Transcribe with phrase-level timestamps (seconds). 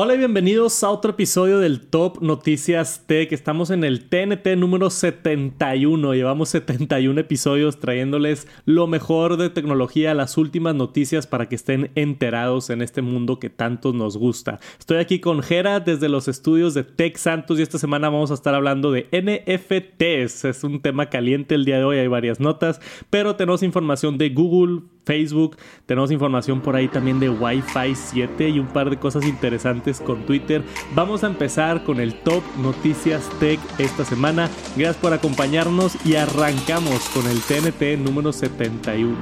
[0.00, 3.32] Hola y bienvenidos a otro episodio del Top Noticias Tech.
[3.32, 6.14] Estamos en el TNT número 71.
[6.14, 12.70] Llevamos 71 episodios trayéndoles lo mejor de tecnología, las últimas noticias para que estén enterados
[12.70, 14.60] en este mundo que tanto nos gusta.
[14.78, 18.34] Estoy aquí con Jera desde los estudios de Tech Santos y esta semana vamos a
[18.34, 20.44] estar hablando de NFTs.
[20.44, 22.80] Es un tema caliente el día de hoy, hay varias notas,
[23.10, 25.56] pero tenemos información de Google, Facebook,
[25.86, 30.26] tenemos información por ahí también de Wi-Fi 7 y un par de cosas interesantes con
[30.26, 30.62] Twitter.
[30.94, 34.50] Vamos a empezar con el top noticias tech esta semana.
[34.76, 39.16] Gracias por acompañarnos y arrancamos con el TNT número 71.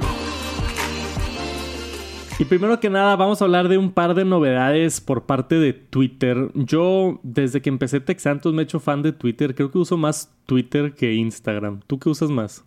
[2.37, 5.71] Y primero que nada, vamos a hablar de un par de novedades por parte de
[5.71, 6.51] Twitter.
[6.53, 9.55] Yo, desde que empecé Texantos, me he hecho fan de Twitter.
[9.55, 11.79] Creo que uso más Twitter que Instagram.
[11.87, 12.65] ¿Tú qué usas más?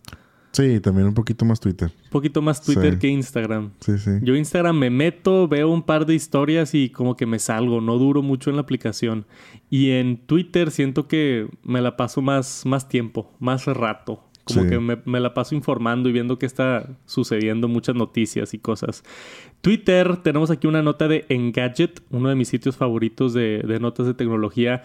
[0.51, 1.91] Sí, también un poquito más Twitter.
[2.03, 3.71] Un poquito más Twitter que Instagram.
[3.79, 4.11] Sí, sí.
[4.21, 7.97] Yo Instagram me meto, veo un par de historias y como que me salgo, no
[7.97, 9.25] duro mucho en la aplicación.
[9.69, 14.25] Y en Twitter siento que me la paso más, más tiempo, más rato.
[14.43, 19.03] Como que me, la paso informando y viendo qué está sucediendo, muchas noticias y cosas.
[19.61, 24.07] Twitter, tenemos aquí una nota de Engadget, uno de mis sitios favoritos de, de notas
[24.07, 24.83] de tecnología.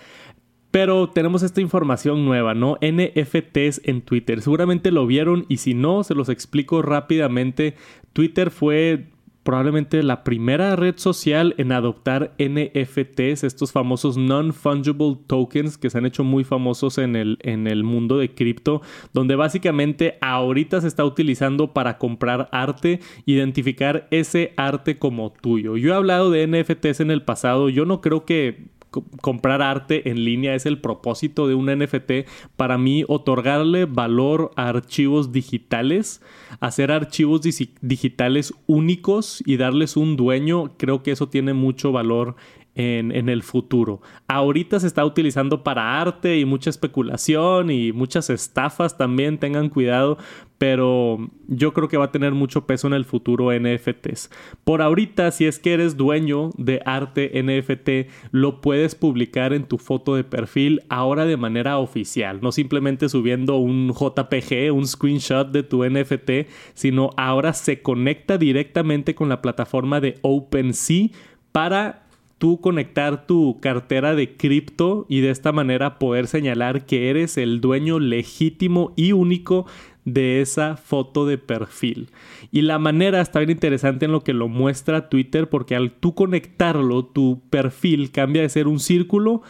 [0.77, 2.77] Pero tenemos esta información nueva, ¿no?
[2.83, 4.43] NFTs en Twitter.
[4.43, 7.77] Seguramente lo vieron y si no, se los explico rápidamente.
[8.13, 9.07] Twitter fue
[9.43, 16.05] probablemente la primera red social en adoptar NFTs, estos famosos non-fungible tokens que se han
[16.05, 18.83] hecho muy famosos en el, en el mundo de cripto,
[19.15, 25.79] donde básicamente ahorita se está utilizando para comprar arte, identificar ese arte como tuyo.
[25.79, 28.76] Yo he hablado de NFTs en el pasado, yo no creo que
[29.21, 32.29] comprar arte en línea es el propósito de un NFT.
[32.57, 36.23] Para mí, otorgarle valor a archivos digitales,
[36.61, 37.41] hacer archivos
[37.81, 42.37] digitales únicos y darles un dueño, creo que eso tiene mucho valor
[42.77, 44.03] en, el futuro.
[44.29, 50.19] Ahorita se está utilizando para arte y mucha especulación y muchas estafas también, tengan cuidado,
[50.59, 54.31] pero yo creo que va a tener mucho peso en el futuro NFTs.
[54.65, 59.79] Por ahorita, si es que eres dueño de arte NFT, lo puedes publicar en tu
[59.79, 65.63] foto de perfil ahora de manera oficial, no simplemente subiendo un JPG, un screenshot de
[65.63, 71.09] tu NFT, sino ahora se conecta directamente con la plataforma de OpenSea
[71.53, 72.06] para
[72.39, 77.61] tú conectar tu cartera de cripto y de esta manera poder señalar que eres el
[77.61, 79.67] dueño legítimo y único
[80.07, 82.11] de esa foto de perfil.
[82.53, 86.15] Y la manera está bien interesante en lo que lo muestra Twitter porque al tú
[86.15, 89.43] conectarlo, tu perfil cambia de ser un círculo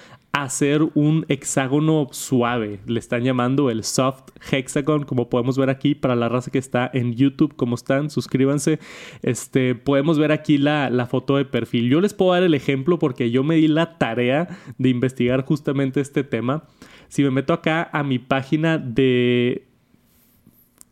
[0.42, 2.80] hacer un hexágono suave.
[2.86, 6.90] Le están llamando el soft hexagon, como podemos ver aquí para la raza que está
[6.92, 8.78] en YouTube, como están, suscríbanse.
[9.22, 11.88] Este, podemos ver aquí la, la foto de perfil.
[11.88, 14.48] Yo les puedo dar el ejemplo porque yo me di la tarea
[14.78, 16.64] de investigar justamente este tema.
[17.08, 19.66] Si me meto acá a mi página de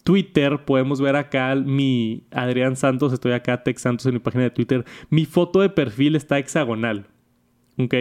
[0.04, 4.50] Twitter, podemos ver acá mi Adrián Santos, estoy acá, Tex Santos en mi página de
[4.50, 4.84] Twitter.
[5.10, 7.06] Mi foto de perfil está hexagonal.
[7.76, 7.94] ¿Ok?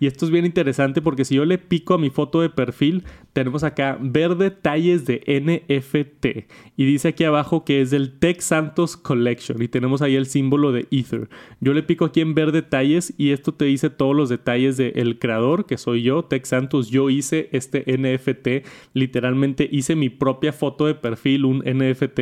[0.00, 3.04] Y esto es bien interesante porque si yo le pico a mi foto de perfil,
[3.34, 6.48] tenemos acá ver detalles de NFT.
[6.76, 9.62] Y dice aquí abajo que es del Tech Santos Collection.
[9.62, 11.28] Y tenemos ahí el símbolo de Ether.
[11.60, 15.18] Yo le pico aquí en ver detalles y esto te dice todos los detalles del
[15.18, 16.88] creador, que soy yo, Tech Santos.
[16.88, 18.66] Yo hice este NFT.
[18.94, 22.20] Literalmente hice mi propia foto de perfil, un NFT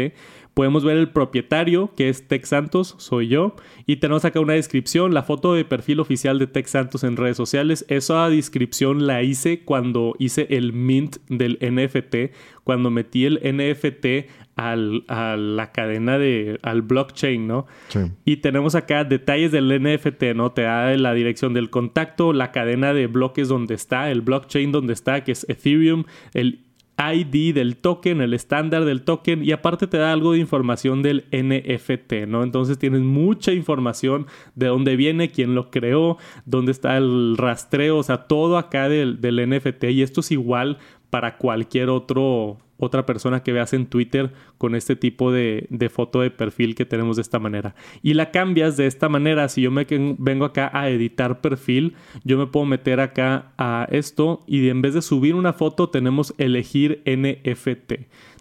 [0.59, 3.55] Podemos ver el propietario, que es Tech Santos, soy yo.
[3.87, 7.37] Y tenemos acá una descripción, la foto de perfil oficial de Tech Santos en redes
[7.37, 7.85] sociales.
[7.87, 15.05] Esa descripción la hice cuando hice el mint del NFT, cuando metí el NFT al,
[15.07, 17.67] a la cadena de, al blockchain, ¿no?
[17.87, 18.01] Sí.
[18.25, 20.51] Y tenemos acá detalles del NFT, ¿no?
[20.51, 24.93] Te da la dirección del contacto, la cadena de bloques donde está, el blockchain donde
[24.93, 26.03] está, que es Ethereum,
[26.35, 26.65] el
[26.99, 31.27] ID del token, el estándar del token y aparte te da algo de información del
[31.31, 32.43] NFT, ¿no?
[32.43, 34.27] Entonces tienes mucha información
[34.57, 39.19] de dónde viene, quién lo creó, dónde está el rastreo, o sea, todo acá del,
[39.21, 40.79] NFT y esto es igual
[41.11, 46.21] para cualquier otro otra persona que veas en Twitter con este tipo de, de, foto
[46.21, 47.75] de perfil que tenemos de esta manera.
[48.03, 49.49] Y la cambias de esta manera.
[49.49, 49.87] Si yo me
[50.19, 51.95] vengo acá a editar perfil,
[52.25, 56.35] yo me puedo meter acá a esto y en vez de subir una foto tenemos
[56.39, 57.93] elegir NFT.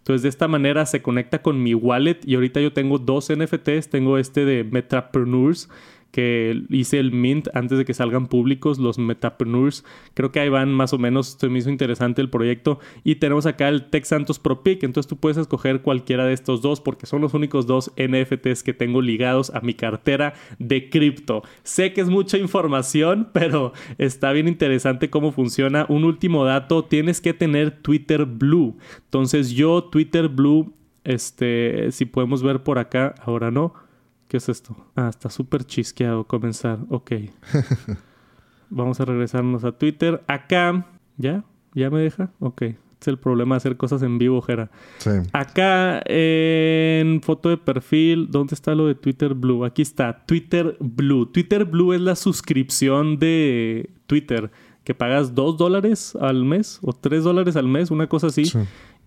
[0.07, 3.89] Entonces de esta manera se conecta con mi wallet y ahorita yo tengo dos NFTs.
[3.89, 5.69] Tengo este de Metrapreneurs
[6.17, 9.85] que hice el mint antes de que salgan públicos, los Metapreneurs.
[10.15, 12.79] Creo que ahí van más o menos, se me hizo interesante el proyecto.
[13.03, 16.63] Y tenemos acá el Tech Santos Pro Pick, entonces tú puedes escoger cualquiera de estos
[16.63, 21.43] dos porque son los únicos dos NFTs que tengo ligados a mi cartera de cripto.
[21.61, 25.85] Sé que es mucha información, pero está bien interesante cómo funciona.
[25.87, 28.75] Un último dato, tienes que tener Twitter Blue.
[29.03, 30.73] Entonces yo Twitter Blue,
[31.03, 33.85] este, si podemos ver por acá, ahora no
[34.27, 34.75] ¿Qué es esto?
[34.95, 36.79] Ah, está súper chisqueado comenzar.
[36.89, 37.11] Ok.
[38.69, 40.21] Vamos a regresarnos a Twitter.
[40.27, 40.85] Acá.
[41.15, 41.45] ¿Ya?
[41.73, 42.31] ¿Ya me deja?
[42.39, 42.63] Ok.
[42.99, 44.69] Es el problema de hacer cosas en vivo, Jera.
[44.97, 45.11] Sí.
[45.31, 49.63] Acá en foto de perfil, ¿dónde está lo de Twitter Blue?
[49.63, 51.27] Aquí está, Twitter Blue.
[51.27, 54.51] Twitter Blue es la suscripción de Twitter,
[54.83, 58.59] que pagas dos dólares al mes o tres dólares al mes, una cosa así, sí.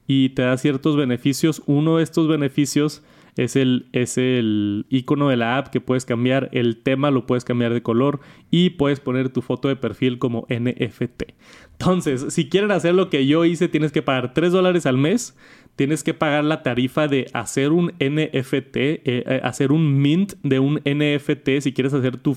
[0.06, 1.61] y te da ciertos beneficios.
[1.66, 3.02] Uno de estos beneficios
[3.36, 7.44] es el, es el icono de la app que puedes cambiar, el tema lo puedes
[7.44, 11.22] cambiar de color y puedes poner tu foto de perfil como NFT.
[11.72, 15.36] Entonces, si quieren hacer lo que yo hice, tienes que pagar 3 dólares al mes,
[15.76, 20.58] tienes que pagar la tarifa de hacer un NFT, eh, eh, hacer un mint de
[20.58, 22.36] un NFT, si quieres hacer tu,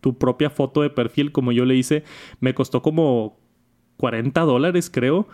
[0.00, 2.04] tu propia foto de perfil como yo le hice,
[2.40, 3.36] me costó como
[3.96, 5.28] 40 dólares, creo.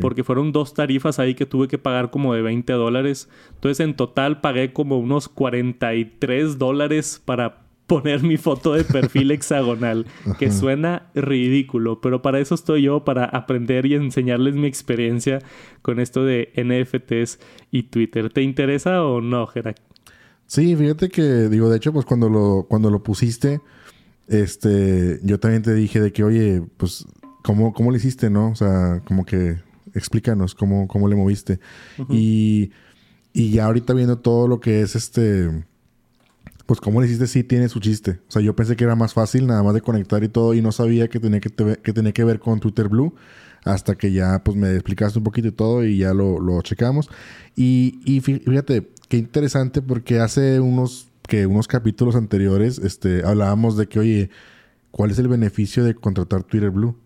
[0.00, 3.28] Porque fueron dos tarifas ahí que tuve que pagar como de 20 dólares.
[3.54, 10.06] Entonces, en total pagué como unos 43 dólares para poner mi foto de perfil hexagonal,
[10.38, 15.40] que suena ridículo, pero para eso estoy yo, para aprender y enseñarles mi experiencia
[15.82, 17.38] con esto de NFTs
[17.70, 18.32] y Twitter.
[18.32, 19.76] ¿Te interesa o no, Gerak?
[20.46, 23.60] Sí, fíjate que, digo, de hecho, pues cuando lo, cuando lo pusiste,
[24.28, 27.06] este, yo también te dije de que, oye, pues
[27.44, 28.48] ¿Cómo, ¿Cómo le hiciste, no?
[28.48, 29.58] O sea, como que
[29.92, 31.60] explícanos cómo, cómo le moviste.
[32.08, 32.70] y,
[33.34, 35.64] y ya ahorita viendo todo lo que es este...
[36.64, 38.20] Pues cómo le hiciste, sí tiene su chiste.
[38.28, 40.62] O sea, yo pensé que era más fácil nada más de conectar y todo y
[40.62, 43.14] no sabía que tenía que, que, tenía que ver con Twitter Blue
[43.64, 47.10] hasta que ya pues me explicaste un poquito y todo y ya lo, lo checamos.
[47.54, 53.86] Y, y fíjate, qué interesante porque hace unos, que unos capítulos anteriores este, hablábamos de
[53.86, 54.30] que, oye,
[54.90, 56.96] ¿cuál es el beneficio de contratar Twitter Blue?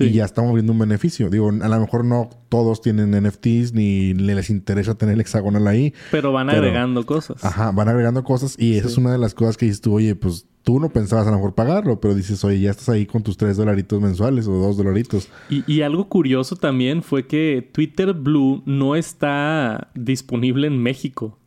[0.00, 1.30] Y ya estamos viendo un beneficio.
[1.30, 5.94] Digo, a lo mejor no todos tienen NFTs ni les interesa tener el hexagonal ahí.
[6.10, 7.44] Pero van agregando cosas.
[7.44, 8.56] Ajá, van agregando cosas.
[8.58, 11.26] Y esa es una de las cosas que dices tú, oye, pues tú no pensabas
[11.26, 14.48] a lo mejor pagarlo, pero dices, oye, ya estás ahí con tus tres dolaritos mensuales
[14.48, 15.28] o dos dolaritos.
[15.50, 21.38] Y, y algo curioso también fue que Twitter Blue no está disponible en México.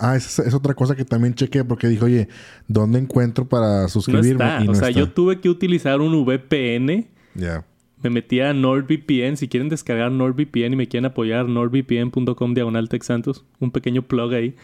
[0.00, 2.28] Ah, esa es, otra cosa que también chequé porque dije, oye,
[2.68, 4.44] ¿dónde encuentro para suscribirme?
[4.44, 4.70] No está.
[4.70, 7.06] o sea, yo tuve que utilizar un VPN.
[7.34, 7.64] Ya
[8.04, 9.36] me metí a NordVPN.
[9.36, 13.44] Si quieren descargar NordVPN y me quieren apoyar, nordvpn.com diagonal Santos.
[13.60, 14.54] Un pequeño plug ahí.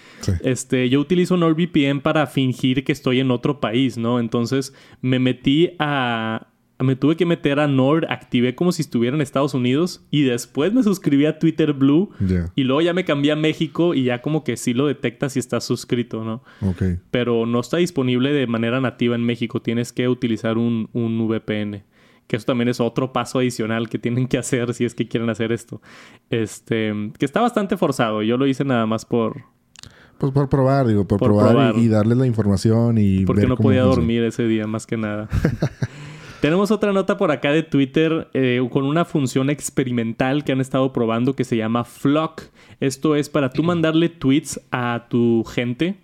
[0.43, 4.21] Este, yo utilizo NordVPN para fingir que estoy en otro país, ¿no?
[4.21, 6.47] Entonces me metí a...
[6.79, 10.73] Me tuve que meter a Nord, activé como si estuviera en Estados Unidos y después
[10.73, 12.09] me suscribí a Twitter Blue
[12.55, 15.41] y luego ya me cambié a México y ya como que sí lo detecta si
[15.41, 16.43] estás suscrito, ¿no?
[16.63, 16.83] Ok.
[17.11, 21.83] Pero no está disponible de manera nativa en México, tienes que utilizar un, un VPN
[22.31, 25.29] que eso también es otro paso adicional que tienen que hacer si es que quieren
[25.31, 25.82] hacer esto.
[26.31, 28.23] Este, que está bastante forzado.
[28.23, 29.43] Yo lo hice nada más por...
[30.17, 33.25] Pues por probar, digo, por, probar, Y, darles la información y...
[33.25, 35.29] Porque no podía dormir ese día, más que nada.
[36.41, 40.93] Tenemos otra nota por acá de Twitter eh, con una función experimental que han estado
[40.93, 42.43] probando que se llama Flock.
[42.79, 45.97] Esto es para tú mandarle tweets a tu gente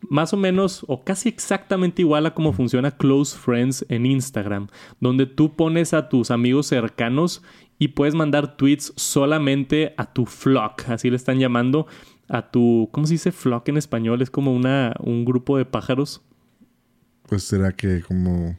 [0.00, 4.68] más o menos o casi exactamente igual a cómo funciona Close Friends en Instagram,
[5.00, 7.42] donde tú pones a tus amigos cercanos
[7.78, 11.86] y puedes mandar tweets solamente a tu flock, así le están llamando,
[12.28, 14.20] a tu, ¿cómo se dice flock en español?
[14.22, 16.22] Es como una, un grupo de pájaros.
[17.26, 18.56] Pues será que como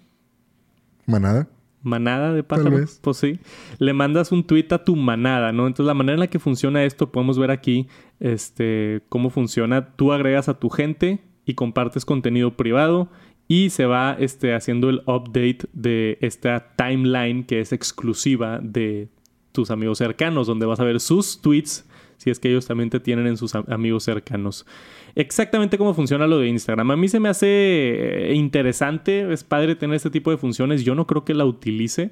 [1.05, 1.47] manada.
[1.81, 2.99] Manada de pájaros.
[3.01, 3.39] Pues sí.
[3.77, 5.65] Le mandas un tweet a tu manada, ¿no?
[5.65, 7.87] Entonces la manera en la que funciona esto, podemos ver aquí
[8.19, 9.95] este, cómo funciona.
[9.95, 13.09] Tú agregas a tu gente y compartes contenido privado
[13.47, 19.07] y se va este, haciendo el update de esta timeline que es exclusiva de
[19.51, 22.99] tus amigos cercanos, donde vas a ver sus tweets si es que ellos también te
[22.99, 24.67] tienen en sus amigos cercanos.
[25.15, 26.91] Exactamente cómo funciona lo de Instagram.
[26.91, 30.83] A mí se me hace eh, interesante, es padre tener este tipo de funciones.
[30.83, 32.11] Yo no creo que la utilice.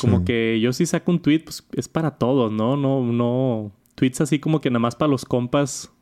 [0.00, 2.76] Como que yo si saco un tweet, pues es para todos, ¿no?
[2.76, 3.72] No, no.
[3.96, 5.92] Tweets así como que nada más para los compas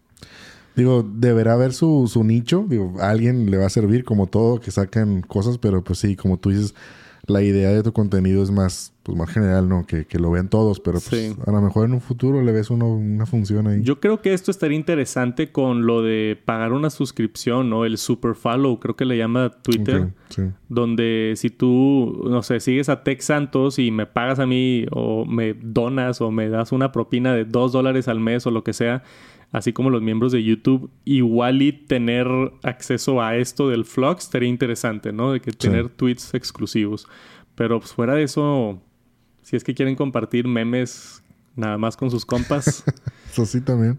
[0.77, 2.67] Digo, deberá haber su, su nicho.
[2.69, 6.17] Digo, a alguien le va a servir como todo que sacan cosas, pero pues sí,
[6.17, 6.75] como tú dices,
[7.27, 9.85] la idea de tu contenido es más, pues más general, ¿no?
[9.87, 12.71] Que, que lo vean todos, pero pues, a lo mejor en un futuro le ves
[12.71, 13.83] uno, una función ahí.
[13.83, 17.85] Yo creo que esto estaría interesante con lo de pagar una suscripción, ¿no?
[17.85, 20.13] El super follow, creo que le llama Twitter.
[20.69, 25.25] Donde si tú, no sé, sigues a Tech Santos y me pagas a mí o
[25.25, 28.73] me donas o me das una propina de dos dólares al mes o lo que
[28.73, 29.03] sea,
[29.53, 32.27] así como los miembros de YouTube, igual y tener
[32.63, 35.33] acceso a esto del Flux estaría interesante, ¿no?
[35.33, 37.07] De que tener tweets exclusivos.
[37.55, 38.81] Pero pues fuera de eso,
[39.43, 41.23] si es que quieren compartir memes
[41.55, 42.85] nada más con sus compas.
[43.31, 43.99] eso sí también.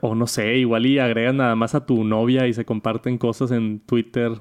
[0.00, 3.50] O no sé, igual y agregas nada más a tu novia y se comparten cosas
[3.50, 4.32] en Twitter.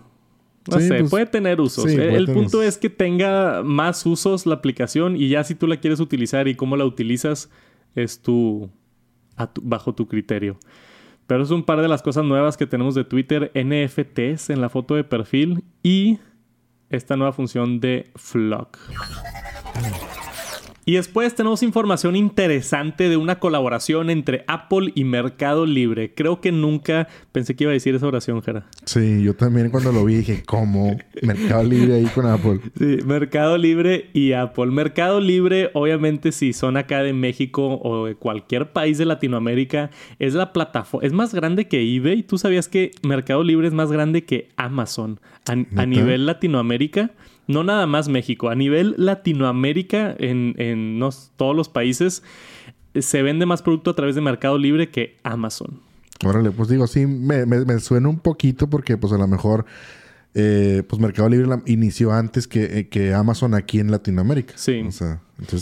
[0.69, 1.85] No sé, pues, puede tener usos.
[1.85, 5.99] el punto es que tenga más usos la aplicación y ya si tú la quieres
[5.99, 7.51] utilizar y cómo la utilizas
[7.93, 8.71] es tu,
[9.61, 10.57] bajo tu criterio.
[11.27, 14.69] Pero es un par de las cosas nuevas que tenemos de Twitter, NFTs en la
[14.69, 16.19] foto de perfil y
[16.89, 18.77] esta nueva función de Flock.
[20.87, 26.13] Y después tenemos información interesante de una colaboración entre Apple y Mercado Libre.
[26.13, 28.67] Creo que nunca pensé que iba a decir esa oración, Jera.
[28.85, 30.95] Sí, yo también cuando lo vi dije, ¿cómo?
[31.23, 32.59] Mercado Libre ahí con Apple.
[32.77, 34.67] Sí, Mercado Libre y Apple.
[34.67, 39.89] Mercado Libre, obviamente, si son acá de México o de cualquier país de Latinoamérica,
[40.19, 42.21] es la plataforma, es más grande que eBay.
[42.21, 47.09] ¿Tú sabías que Mercado Libre es más grande que Amazon a nivel Latinoamérica?
[47.47, 50.99] No nada más México, a nivel Latinoamérica, en,
[51.35, 52.23] todos los países,
[52.93, 55.81] se vende más producto a través de Mercado Libre que Amazon.
[56.23, 59.65] Órale, pues digo, sí, me, me, suena un poquito porque pues a lo mejor
[60.33, 64.53] eh, pues Mercado Libre inició antes que, eh, que, Amazon aquí en Latinoamérica.
[64.57, 64.81] Sí.
[64.87, 65.21] O sea,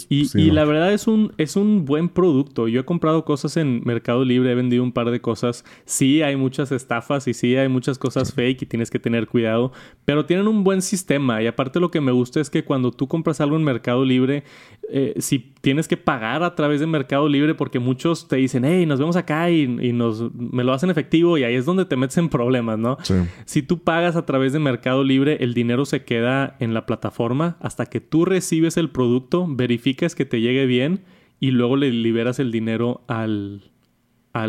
[0.09, 2.67] y, la verdad es un, es un buen producto.
[2.67, 5.65] Yo he comprado cosas en Mercado Libre, he vendido un par de cosas.
[5.85, 9.71] Sí, hay muchas estafas y sí hay muchas cosas fake y tienes que tener cuidado,
[10.05, 11.41] pero tienen un buen sistema.
[11.41, 14.43] Y aparte lo que me gusta es que cuando tú compras algo en Mercado Libre,
[14.89, 18.85] eh, si tienes que pagar a través de Mercado Libre, porque muchos te dicen, hey,
[18.85, 22.17] nos vemos acá y, nos, me lo hacen efectivo y ahí es donde te metes
[22.17, 22.97] en problemas, ¿no?
[23.45, 27.57] Si tú pagas a través de Mercado Libre, el dinero se queda en la plataforma
[27.59, 31.01] hasta que tú recibes el producto verificas que te llegue bien
[31.39, 33.62] y luego le liberas el dinero al,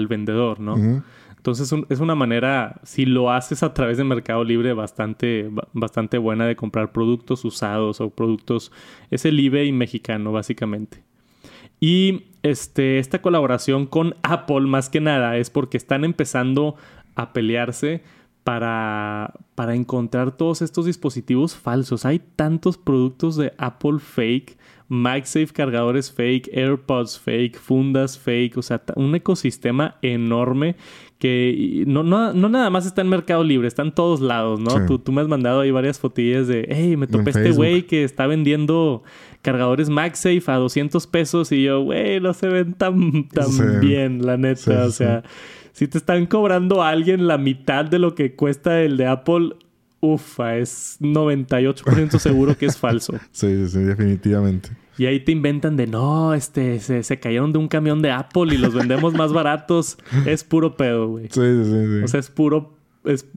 [0.08, 1.02] vendedor, ¿no?
[1.44, 6.46] Entonces es una manera, si lo haces a través de Mercado Libre, bastante, bastante buena
[6.46, 8.72] de comprar productos usados o productos.
[9.10, 11.04] Es el eBay mexicano, básicamente.
[11.80, 16.76] Y este, esta colaboración con Apple, más que nada, es porque están empezando
[17.14, 18.02] a pelearse
[18.42, 22.06] para, para encontrar todos estos dispositivos falsos.
[22.06, 24.56] Hay tantos productos de Apple fake,
[24.94, 30.76] MagSafe cargadores fake, AirPods fake, fundas fake, o sea, un ecosistema enorme
[31.18, 34.86] que no, no, no nada más está en Mercado Libre, está en todos lados, ¿no?
[34.86, 38.04] Tú, tú, me has mandado ahí varias fotillas de, hey, me topé este güey que
[38.04, 39.02] está vendiendo
[39.40, 44.36] cargadores MagSafe a 200 pesos y yo, güey, no se ven tan, tan bien, la
[44.36, 45.22] neta, o sea
[45.74, 49.56] si te están cobrando a alguien la mitad de lo que cuesta el de Apple,
[50.00, 53.14] ufa, es 98% seguro que es falso.
[53.32, 54.70] sí, sí, definitivamente.
[54.96, 58.58] Y ahí te inventan de no, este, se, cayeron de un camión de Apple y
[58.58, 59.98] los vendemos más baratos.
[60.26, 61.26] Es puro pedo, güey.
[61.30, 62.02] Sí, sí, sí.
[62.04, 62.74] O sea, es puro.
[63.04, 63.28] Es,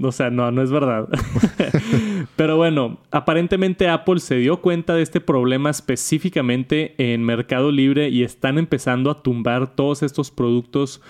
[0.00, 1.08] o sea, no, no es verdad.
[2.36, 8.22] Pero bueno, aparentemente Apple se dio cuenta de este problema específicamente en Mercado Libre y
[8.22, 11.00] están empezando a tumbar todos estos productos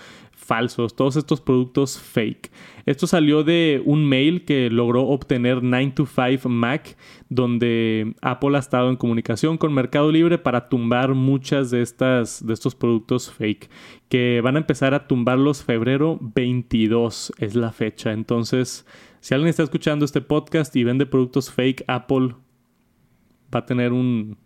[0.47, 2.49] falsos, todos estos productos fake.
[2.85, 8.95] Esto salió de un mail que logró obtener 9to5 Mac, donde Apple ha estado en
[8.95, 13.69] comunicación con Mercado Libre para tumbar muchas de estas de estos productos fake,
[14.07, 18.13] que van a empezar a tumbarlos febrero 22 es la fecha.
[18.13, 18.85] Entonces,
[19.19, 22.35] si alguien está escuchando este podcast y vende productos fake, Apple
[23.53, 24.37] va a tener un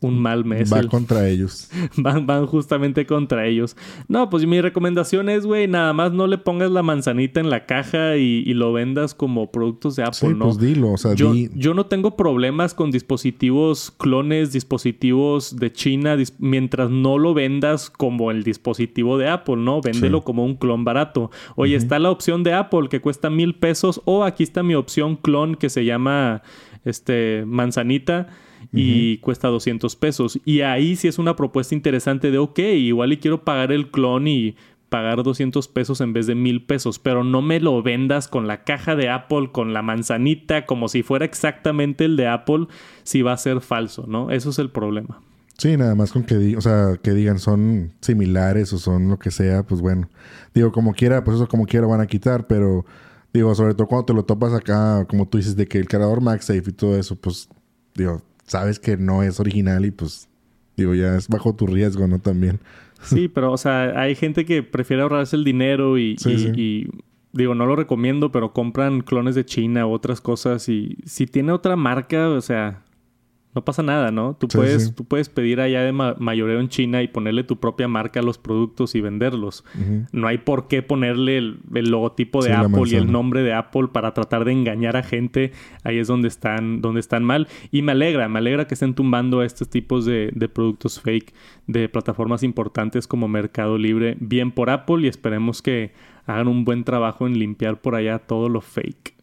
[0.00, 0.72] un mal mes.
[0.72, 1.70] Va contra ellos.
[1.96, 3.76] Van, van justamente contra ellos.
[4.08, 7.66] No, pues mi recomendación es, güey, nada más no le pongas la manzanita en la
[7.66, 10.46] caja y, lo vendas como productos de Apple, ¿no?
[10.46, 16.16] Pues dilo, o sea, yo, yo no tengo problemas con dispositivos clones, dispositivos de China,
[16.38, 19.80] mientras no lo vendas como el dispositivo de Apple, ¿no?
[19.82, 21.30] Véndelo como un clon barato.
[21.54, 25.16] Oye, está la opción de Apple que cuesta mil pesos o aquí está mi opción
[25.16, 26.42] clon que se llama
[26.84, 28.28] este manzanita
[28.76, 30.38] y cuesta 200 pesos.
[30.44, 34.28] Y ahí sí es una propuesta interesante de, ok, igual y quiero pagar el clon
[34.28, 34.54] y
[34.88, 38.64] pagar 200 pesos en vez de mil pesos, pero no me lo vendas con la
[38.64, 42.66] caja de Apple, con la manzanita, como si fuera exactamente el de Apple,
[43.02, 44.30] si va a ser falso, ¿no?
[44.30, 45.20] Eso es el problema.
[45.58, 49.30] Sí, nada más con que, o sea, que digan son similares o son lo que
[49.30, 50.08] sea, pues bueno.
[50.54, 52.84] Digo, como quiera, pues eso como quiera van a quitar, pero
[53.32, 56.20] digo, sobre todo cuando te lo topas acá, como tú dices, de que el cargador
[56.20, 57.48] MagSafe y todo eso, pues
[57.94, 60.28] digo, sabes que no es original y pues,
[60.76, 62.18] digo, ya es bajo tu riesgo, ¿no?
[62.18, 62.60] También.
[63.02, 66.88] Sí, pero, o sea, hay gente que prefiere ahorrarse el dinero y, y,
[67.32, 71.52] digo, no lo recomiendo, pero compran clones de China u otras cosas y si tiene
[71.52, 72.82] otra marca, o sea,
[73.56, 74.36] no pasa nada, ¿no?
[74.36, 78.20] Tú, puedes, tú puedes pedir allá de mayoreo en China y ponerle tu propia marca
[78.20, 79.64] a los productos y venderlos.
[80.12, 84.12] No hay por qué ponerle el, logotipo de Apple y el nombre de Apple para
[84.12, 85.52] tratar de engañar a gente.
[85.84, 87.48] Ahí es donde están, donde están mal.
[87.72, 91.32] Y me alegra, me alegra que estén tumbando estos tipos de, de productos fake
[91.66, 94.18] de plataformas importantes como Mercado Libre.
[94.20, 95.94] Bien por Apple y esperemos que
[96.26, 99.14] hagan un buen trabajo en limpiar por allá todo lo fake.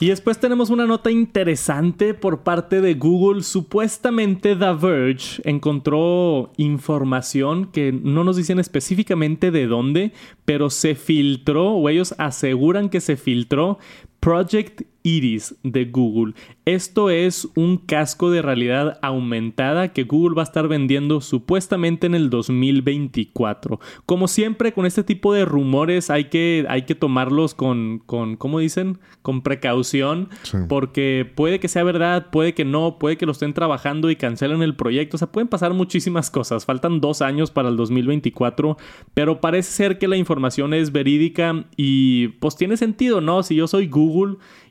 [0.00, 3.42] Y después tenemos una nota interesante por parte de Google.
[3.42, 10.12] Supuestamente The Verge encontró información que no nos dicen específicamente de dónde,
[10.44, 13.78] pero se filtró, o ellos aseguran que se filtró
[14.20, 16.34] Project Iris de Google.
[16.64, 22.14] Esto es un casco de realidad aumentada que Google va a estar vendiendo supuestamente en
[22.14, 23.80] el 2024.
[24.04, 28.58] Como siempre con este tipo de rumores hay que, hay que tomarlos con, con, ¿cómo
[28.58, 28.98] dicen?
[29.22, 30.28] Con precaución
[30.68, 34.62] porque puede que sea verdad, puede que no, puede que lo estén trabajando y cancelen
[34.62, 35.16] el proyecto.
[35.16, 36.66] O sea, pueden pasar muchísimas cosas.
[36.66, 38.76] Faltan dos años para el 2024,
[39.14, 43.42] pero parece ser que la información es verídica y pues tiene sentido, ¿no?
[43.42, 44.07] Si yo soy Google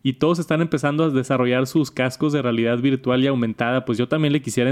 [0.03, 4.08] y todos están empezando a desarrollar sus cascos de realidad virtual y aumentada, pues yo
[4.08, 4.70] también le quisiera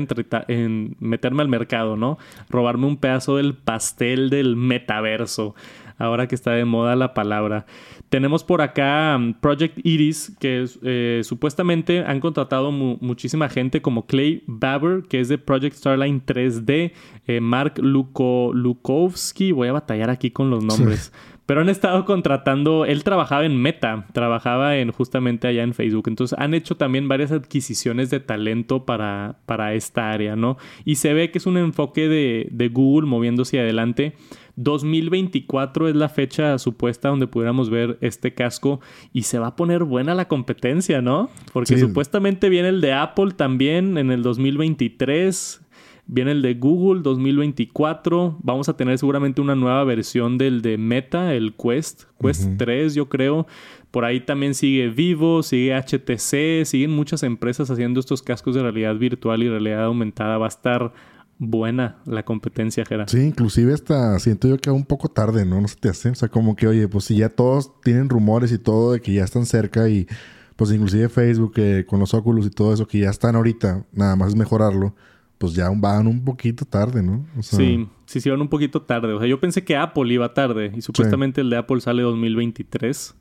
[0.47, 2.17] en meterme al mercado, ¿no?
[2.49, 5.55] Robarme un pedazo del pastel del metaverso,
[5.97, 7.65] ahora que está de moda la palabra.
[8.09, 14.43] Tenemos por acá um, Project Iris, que eh, supuestamente han contratado muchísima gente como Clay
[14.47, 16.91] Baber, que es de Project Starline 3D,
[17.27, 21.11] eh, Mark Luko Lukowski, voy a batallar aquí con los nombres.
[21.45, 26.05] Pero han estado contratando, él trabajaba en Meta, trabajaba en justamente allá en Facebook.
[26.07, 30.57] Entonces han hecho también varias adquisiciones de talento para, para esta área, ¿no?
[30.85, 34.15] Y se ve que es un enfoque de, de Google moviéndose adelante.
[34.55, 38.79] 2024 es la fecha supuesta donde pudiéramos ver este casco
[39.11, 41.29] y se va a poner buena la competencia, ¿no?
[41.51, 45.61] Porque supuestamente viene el de Apple también en el 2023.
[46.07, 48.37] Viene el de Google 2024.
[48.43, 53.09] Vamos a tener seguramente una nueva versión del de Meta, el Quest, Quest 3, yo
[53.09, 53.47] creo.
[53.89, 58.95] Por ahí también sigue Vivo, sigue HTC, siguen muchas empresas haciendo estos cascos de realidad
[58.95, 60.37] virtual y realidad aumentada.
[60.37, 60.93] Va a estar
[61.39, 63.09] buena la competencia, Gerard.
[63.09, 65.59] Sí, inclusive hasta siento yo que un poco tarde, ¿no?
[65.59, 66.09] No se te hace.
[66.09, 69.11] O sea, como que, oye, pues si ya todos tienen rumores y todo de que
[69.11, 70.07] ya están cerca y
[70.55, 71.55] pues inclusive Facebook
[71.87, 74.93] con los óculos y todo eso que ya están ahorita, nada más es mejorarlo
[75.37, 77.25] pues ya van un poquito tarde, ¿no?
[77.41, 79.13] sí, sí, sí van un poquito tarde.
[79.13, 83.15] O sea, yo pensé que Apple iba tarde y supuestamente el de Apple sale 2023.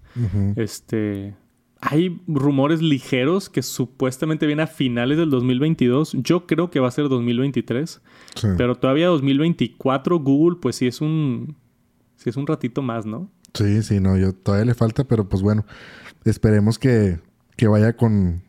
[0.56, 1.34] Este...
[1.86, 6.12] Hay rumores ligeros que supuestamente viene a finales del 2022.
[6.14, 8.00] Yo creo que va a ser 2023.
[8.56, 11.56] Pero todavía 2024 Google pues sí es un...
[12.16, 13.28] Sí es un ratito más, ¿no?
[13.52, 14.16] Sí, sí, no.
[14.16, 15.66] Yo todavía le falta, pero pues bueno.
[16.24, 17.18] Esperemos que,
[17.56, 18.42] que vaya con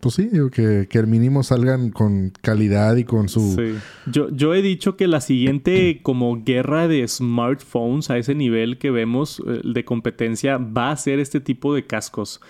[0.00, 3.54] pues sí, que, que el mínimo salgan con calidad y con su...
[3.54, 3.74] Sí.
[4.06, 8.90] Yo, yo he dicho que la siguiente como guerra de smartphones a ese nivel que
[8.90, 12.40] vemos eh, de competencia va a ser este tipo de cascos.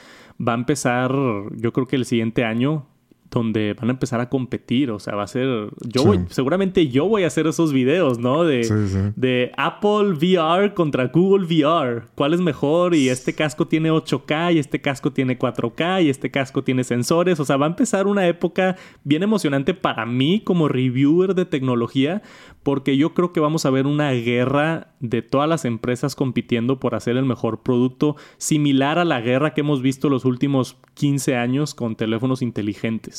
[0.41, 1.11] Va a empezar,
[1.57, 2.87] yo creo que el siguiente año,
[3.31, 4.91] donde van a empezar a competir.
[4.91, 5.71] O sea, va a ser.
[5.87, 8.45] Yo voy, seguramente yo voy a hacer esos videos, ¿no?
[8.45, 12.05] De, de Apple VR contra Google VR.
[12.15, 12.95] ¿Cuál es mejor?
[12.95, 17.41] Y este casco tiene 8K, y este casco tiene 4K, y este casco tiene sensores.
[17.41, 22.23] O sea, va a empezar una época bien emocionante para mí como reviewer de tecnología,
[22.63, 26.95] porque yo creo que vamos a ver una guerra de todas las empresas compitiendo por
[26.95, 31.75] hacer el mejor producto, similar a la guerra que hemos visto los últimos 15 años
[31.75, 33.18] con teléfonos inteligentes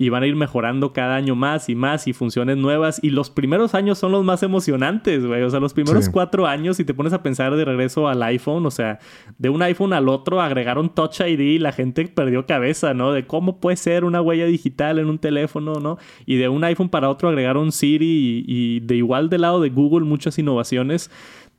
[0.00, 3.00] y van a ir mejorando cada año más y más y funciones nuevas.
[3.02, 5.42] Y los primeros años son los más emocionantes, güey.
[5.42, 8.64] O sea, los primeros cuatro años, si te pones a pensar de regreso al iPhone,
[8.64, 8.98] o sea,
[9.36, 13.12] de un iPhone al otro agregaron Touch ID y la gente perdió cabeza, ¿no?
[13.12, 15.98] De cómo puede ser una huella digital en un teléfono, ¿no?
[16.24, 19.68] Y de un iPhone para otro agregaron Siri y, y de igual del lado de
[19.68, 21.10] Google muchas innovaciones.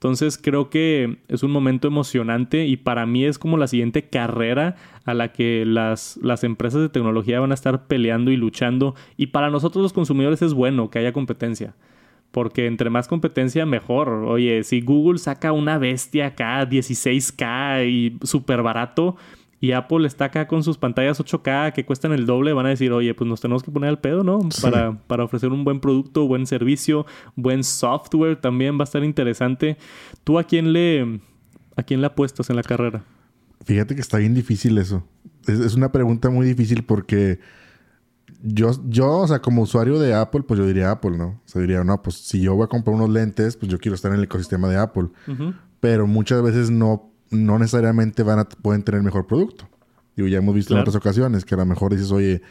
[0.02, 4.76] Entonces creo que es un momento emocionante y para mí es como la siguiente carrera
[5.06, 8.96] a la que las, las empresas de tecnología van a estar peleando y luchando.
[9.16, 11.76] Y para nosotros los consumidores es bueno que haya competencia.
[12.32, 14.10] Porque entre más competencia, mejor.
[14.10, 19.18] Oye, si Google saca una bestia acá, 16K y súper barato,
[19.62, 22.92] y Apple está acá con sus pantallas 8K que cuestan el doble, van a decir,
[22.92, 24.40] oye, pues nos tenemos que poner al pedo, ¿no?
[24.60, 29.78] Para, para ofrecer un buen producto, buen servicio, buen software también va a estar interesante.
[30.24, 31.22] ¿Tú a quién le,
[31.76, 33.04] a quién le apuestas en la carrera?
[33.64, 35.08] Fíjate que está bien difícil eso.
[35.46, 37.40] es, una pregunta muy difícil porque
[38.42, 41.28] yo, yo, o sea, como usuario de Apple, pues yo diría Apple, ¿no?
[41.28, 43.94] O sea, diría, no, pues si yo voy a comprar unos lentes, pues yo quiero
[43.94, 45.10] estar en el ecosistema de Apple.
[45.80, 49.68] Pero muchas veces no, no necesariamente van a, pueden tener mejor producto.
[50.16, 52.42] Digo, ya hemos visto en otras ocasiones que a lo mejor dices, oye,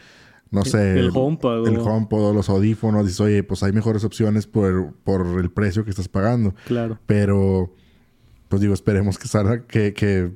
[0.49, 1.67] no sé, el, HomePod.
[1.67, 3.05] El HomePod los audífonos.
[3.05, 6.53] Dices, oye, pues hay mejores opciones por, por el precio que estás pagando.
[6.65, 6.99] Claro.
[7.05, 7.73] Pero,
[8.49, 10.31] pues digo, esperemos que salga, que, que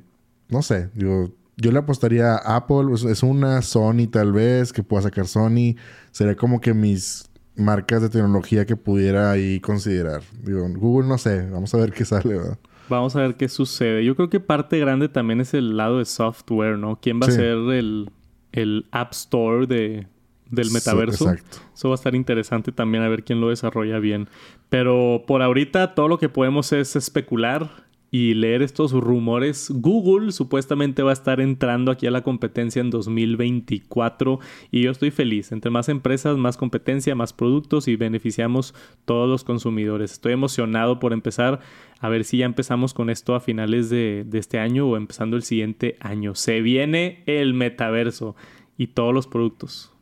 [0.48, 5.02] no sé, digo, yo le apostaría a Apple, es una Sony tal vez, que pueda
[5.02, 5.74] sacar Sony.
[6.12, 10.22] Sería como que mis marcas de tecnología que pudiera ahí considerar.
[10.42, 12.58] Digo, Google no sé, vamos a ver qué sale, ¿verdad?
[12.88, 14.04] Vamos a ver qué sucede.
[14.04, 16.98] Yo creo que parte grande también es el lado de software, ¿no?
[17.00, 18.10] ¿Quién va a ser el,
[18.52, 20.06] el App Store de,
[20.50, 21.30] del metaverso.
[21.30, 21.58] exacto.
[21.74, 24.28] Eso va a estar interesante también a ver quién lo desarrolla bien.
[24.68, 27.85] Pero por ahorita todo lo que podemos es especular
[28.16, 29.70] y leer estos rumores.
[29.70, 35.10] Google supuestamente va a estar entrando aquí a la competencia en 2024 y yo estoy
[35.10, 35.52] feliz.
[35.52, 38.74] Entre más empresas, más competencia, más productos y beneficiamos
[39.04, 40.12] todos los consumidores.
[40.12, 41.60] Estoy emocionado por empezar
[42.00, 45.36] a ver si ya empezamos con esto a finales de, de este año o empezando
[45.36, 46.34] el siguiente año.
[46.34, 48.34] Se viene el metaverso
[48.78, 49.92] y todos los productos.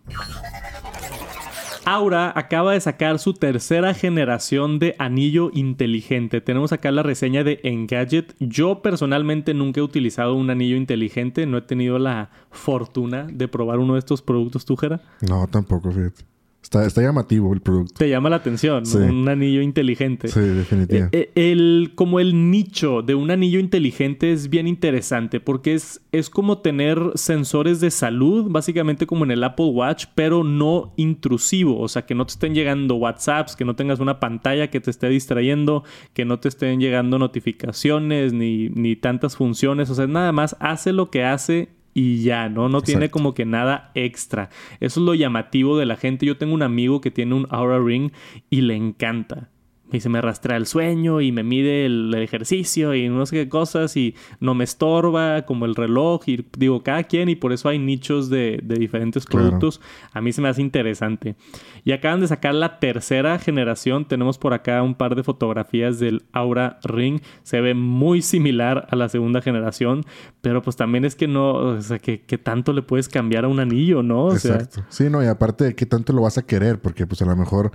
[1.87, 6.41] Aura acaba de sacar su tercera generación de anillo inteligente.
[6.41, 8.35] Tenemos acá la reseña de Engadget.
[8.41, 11.45] Yo personalmente nunca he utilizado un anillo inteligente.
[11.45, 14.79] No he tenido la fortuna de probar uno de estos productos, ¿tú,
[15.21, 16.34] No, tampoco, fíjate.
[16.65, 17.95] Está, llamativo el producto.
[17.99, 20.29] Te llama la atención, un anillo inteligente.
[20.29, 21.19] Sí, definitivamente.
[21.19, 26.01] Eh, eh, el, como el nicho de un anillo inteligente es bien interesante porque es,
[26.11, 31.79] es como tener sensores de salud, básicamente como en el Apple Watch, pero no intrusivo.
[31.79, 34.91] O sea, que no te estén llegando WhatsApps, que no tengas una pantalla que te
[34.91, 39.91] esté distrayendo, que no te estén llegando notificaciones ni, ni tantas funciones.
[39.91, 42.69] O sea, nada más hace lo que hace y ya, ¿no?
[42.69, 44.51] No tiene como que nada extra.
[44.81, 46.27] Eso es lo llamativo de la gente.
[46.27, 48.11] Yo tengo un amigo que tiene un Aura Ring
[48.51, 49.49] y le encanta
[49.93, 53.49] y se me rastrea el sueño y me mide el, ejercicio y no sé qué
[53.49, 57.69] cosas y no me estorba como el reloj y digo cada quien y por eso
[57.69, 59.81] hay nichos de, diferentes productos.
[60.13, 61.37] A mí se me hace interesante.
[61.85, 64.09] Y acaban de sacar la tercera generación.
[64.09, 67.21] Tenemos por acá un par de fotografías del Aura Ring.
[67.43, 70.03] Se ve muy similar a la segunda generación,
[70.41, 73.61] pero pues también es que no, o sea, que, tanto le puedes cambiar a un
[73.61, 74.33] anillo, ¿no?
[74.33, 74.85] Exacto.
[74.89, 77.37] sí, no, y aparte de qué tanto lo vas a querer, porque pues a lo
[77.37, 77.73] mejor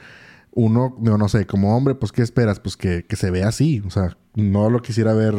[0.51, 2.59] uno, no, no sé, como hombre, pues ¿qué esperas?
[2.59, 3.81] Pues que, que se vea así.
[3.85, 5.35] O sea, no lo quisiera ver,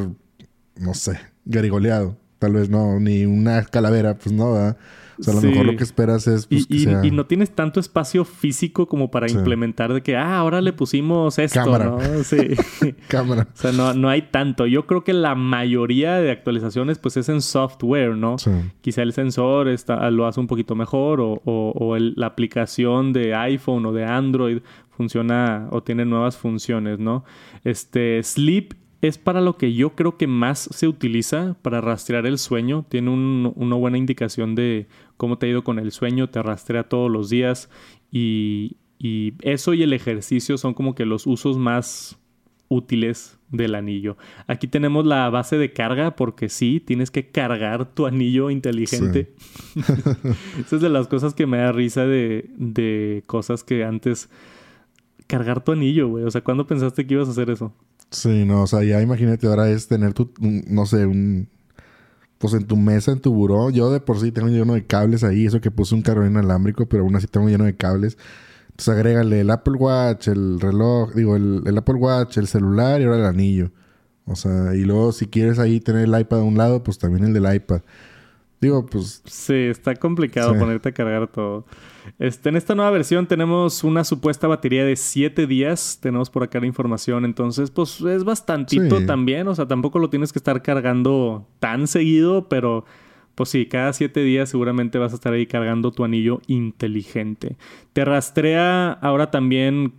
[0.77, 2.20] no sé, garigoleado.
[2.41, 4.79] Tal vez no, ni una calavera, pues no, ¿verdad?
[5.19, 6.47] O sea, a lo mejor lo que esperas es...
[6.47, 10.63] Pues, y, y, no tienes tanto espacio físico como para implementar de que, ah, ahora
[10.63, 11.85] le pusimos esto, Cámara.
[11.85, 11.99] ¿no?
[12.25, 12.57] Sí.
[13.09, 13.47] Cámara.
[13.53, 14.67] O sea, no, no hay tanto.
[14.67, 18.39] Yo creo que la mayoría de actualizaciones, pues, es en software, ¿no?
[18.39, 18.51] Sí.
[18.81, 23.13] Quizá el sensor está, lo hace un poquito mejor o, o, o el, la aplicación
[23.13, 24.61] de iPhone o de Android
[25.01, 27.25] funciona o tiene nuevas funciones, ¿no?
[27.65, 32.39] Este, Sleep es para lo que yo creo que más se utiliza para rastrear el
[32.39, 32.85] sueño.
[32.89, 37.11] Tiene una buena indicación de cómo te ha ido con el sueño, te rastrea todos
[37.11, 37.71] los días
[38.11, 42.19] y, y eso y el ejercicio son como que los usos más
[42.69, 44.17] útiles del anillo.
[44.47, 49.33] Aquí tenemos la base de carga porque sí, tienes que cargar tu anillo inteligente.
[50.61, 54.29] Esa es de las cosas que me da risa de, de cosas que antes
[55.27, 56.25] cargar tu anillo, güey.
[56.25, 57.75] O sea, ¿cuándo pensaste que ibas a hacer eso?
[58.11, 61.49] Sí, no, o sea, ya imagínate ahora es tener tu, no sé, un...
[62.39, 65.25] Pues en tu mesa, en tu buró, yo de por sí tengo lleno de cables
[65.25, 68.19] ahí, eso que puse un carro inalámbrico, pero aún así tengo lleno de cables.
[68.71, 73.05] Entonces agrégale el Apple Watch, el reloj, digo, el, el Apple Watch, el celular y
[73.05, 73.73] ahora el anillo.
[74.27, 77.27] O sea, y luego si quieres ahí tener el iPad a un lado, pues también
[77.27, 77.83] el del iPad.
[78.61, 79.23] Digo, pues...
[79.25, 81.65] Sí, está complicado ponerte a cargar todo.
[82.19, 85.99] Este, en esta nueva versión tenemos una supuesta batería de 7 días.
[86.03, 87.25] Tenemos por acá la información.
[87.25, 89.49] Entonces, pues es bastantito también.
[89.49, 92.85] O sea, tampoco lo tienes que estar cargando tan seguido, pero...
[93.37, 97.57] Pues sí, cada 7 días seguramente vas a estar ahí cargando tu anillo inteligente.
[97.95, 99.95] Te rastrea ahora también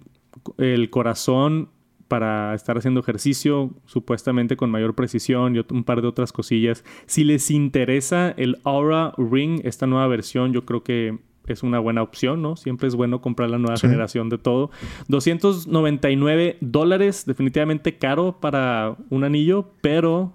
[0.59, 1.69] el corazón
[2.11, 6.83] para estar haciendo ejercicio, supuestamente con mayor precisión y un par de otras cosillas.
[7.05, 12.01] Si les interesa el Aura Ring, esta nueva versión, yo creo que es una buena
[12.01, 12.57] opción, ¿no?
[12.57, 14.71] Siempre es bueno comprar la nueva generación de todo.
[15.07, 20.33] 299 dólares, definitivamente caro para un anillo, pero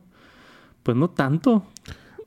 [0.82, 1.62] pues no tanto.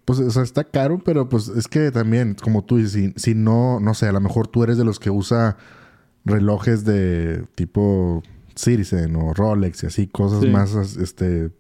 [0.05, 3.33] Pues, o sea, está caro, pero pues es que también, como tú dices, si, si
[3.33, 5.57] no, no sé, a lo mejor tú eres de los que usa
[6.23, 8.21] relojes de tipo
[8.59, 11.51] Citizen o Rolex y así, cosas más este,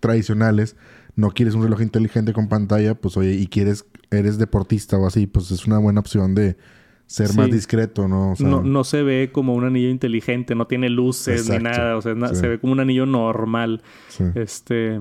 [0.00, 0.76] tradicionales,
[1.16, 5.26] no quieres un reloj inteligente con pantalla, pues oye, y quieres eres deportista o así,
[5.26, 6.56] pues es una buena opción de
[7.06, 8.34] ser más discreto, ¿no?
[8.40, 12.14] no, no se ve como un anillo inteligente, no tiene luces ni nada, o sea,
[12.34, 13.82] se ve como un anillo normal.
[14.34, 15.00] Este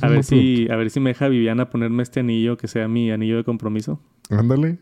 [0.00, 3.10] a ver si a ver si me deja Viviana ponerme este anillo que sea mi
[3.10, 4.00] anillo de compromiso.
[4.30, 4.78] Ándale.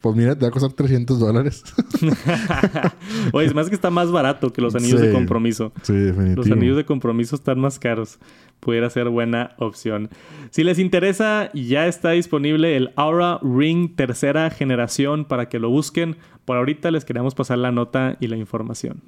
[0.00, 1.62] Pues mira, te va a costar 300 dólares.
[3.32, 5.72] Oye, es más que está más barato que los anillos de compromiso.
[5.82, 6.36] Sí, definitivamente.
[6.36, 8.18] Los anillos de compromiso están más caros.
[8.60, 10.10] Pudiera ser buena opción.
[10.50, 16.16] Si les interesa, ya está disponible el Aura Ring tercera generación para que lo busquen.
[16.44, 19.02] Por ahorita les queremos pasar la nota y la información.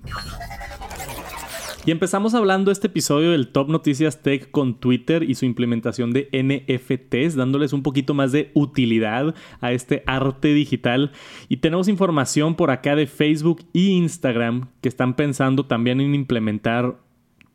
[1.87, 6.31] Y empezamos hablando este episodio del Top Noticias Tech con Twitter y su implementación de
[6.33, 11.13] NFTs, dándoles un poquito más de utilidad a este arte digital.
[11.51, 16.97] Y tenemos información por acá de Facebook e Instagram que están pensando también en implementar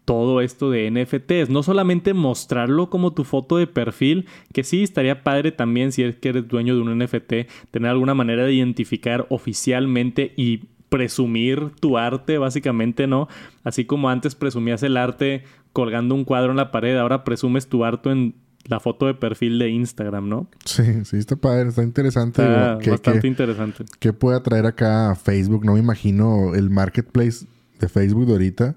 [0.06, 1.50] todo esto de NFTs.
[1.50, 6.15] No solamente mostrarlo como tu foto de perfil, que sí estaría padre también si es
[6.18, 7.34] que eres dueño de un NFT,
[7.72, 13.28] tener alguna manera de identificar oficialmente y presumir tu arte, básicamente, ¿no?
[13.63, 17.86] Así como antes presumías el arte colgando un cuadro en la pared, ahora presumes tu
[17.86, 20.47] arte en la foto de perfil de Instagram, ¿no?
[20.65, 22.41] Sí, sí, está padre, está interesante.
[22.41, 23.86] Está bastante interesante.
[23.99, 25.65] ¿Qué puede traer acá a Facebook?
[25.65, 27.47] No me imagino el marketplace
[27.80, 28.75] de Facebook de ahorita,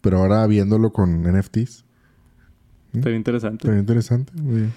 [0.00, 1.84] pero ahora viéndolo con NFTs.
[2.92, 3.68] Está interesante.
[3.68, 4.72] Está interesante, muy bien.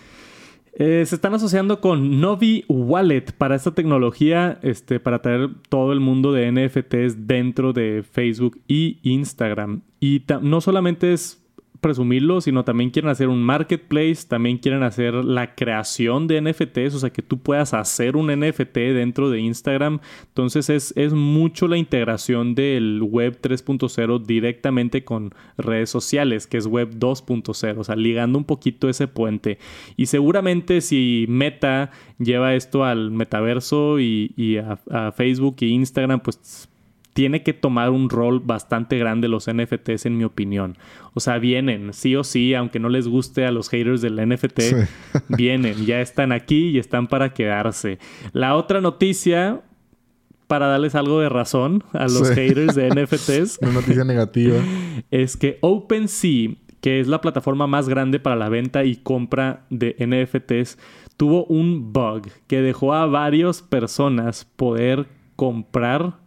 [0.78, 6.02] Eh, se están asociando con Novi Wallet para esta tecnología, este, para traer todo el
[6.02, 9.84] mundo de NFTs dentro de Facebook y Instagram.
[10.02, 11.45] Y no solamente es
[11.86, 17.00] presumirlo, sino también quieren hacer un marketplace, también quieren hacer la creación de NFTs, o
[17.00, 20.00] sea, que tú puedas hacer un NFT dentro de Instagram.
[20.30, 26.66] Entonces es, es mucho la integración del web 3.0 directamente con redes sociales, que es
[26.66, 29.60] web 2.0, o sea, ligando un poquito ese puente.
[29.96, 36.68] Y seguramente si Meta lleva esto al metaverso y, a, a Facebook e Instagram, pues
[37.16, 40.78] tiene que tomar un rol bastante grande los NFTs en mi opinión.
[41.14, 44.60] O sea, vienen, sí o sí, aunque no les guste a los haters del NFT,
[45.30, 48.00] vienen, ya están aquí y están para quedarse.
[48.34, 49.62] La otra noticia,
[50.48, 53.60] para darles algo de razón a los haters de NFTs.
[53.62, 54.58] Una noticia negativa.
[55.10, 59.96] Es que OpenSea, que es la plataforma más grande para la venta y compra de
[60.00, 60.78] NFTs,
[61.16, 66.25] tuvo un bug que dejó a varias personas poder comprar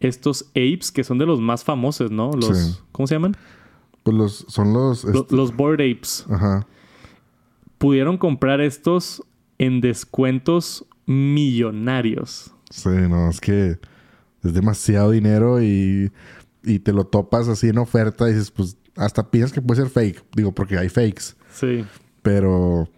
[0.00, 2.30] estos apes que son de los más famosos, ¿no?
[2.32, 3.36] Los, ¿Cómo se llaman?
[4.02, 5.04] Pues los, son los...
[5.04, 6.24] Este los board apes.
[6.30, 6.66] Ajá.
[7.78, 9.22] Pudieron comprar estos
[9.58, 12.52] en descuentos millonarios.
[12.70, 13.78] Sí, no, es que
[14.42, 16.12] es demasiado dinero y,
[16.62, 19.90] y te lo topas así en oferta y dices, pues hasta piensas que puede ser
[19.90, 20.24] fake.
[20.34, 21.34] Digo, porque hay fakes.
[21.52, 21.84] Sí.
[22.22, 22.88] Pero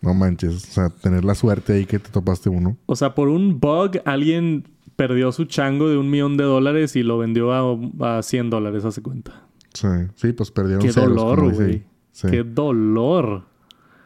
[0.00, 2.76] no manches, o sea, tener la suerte ahí que te topaste uno.
[2.86, 7.02] O sea, por un bug alguien perdió su chango de un millón de dólares y
[7.02, 9.46] lo vendió a, a 100 dólares, hace cuenta.
[9.72, 11.84] Sí, sí, pues perdieron Qué dolor, güey.
[12.20, 13.44] Qué dolor.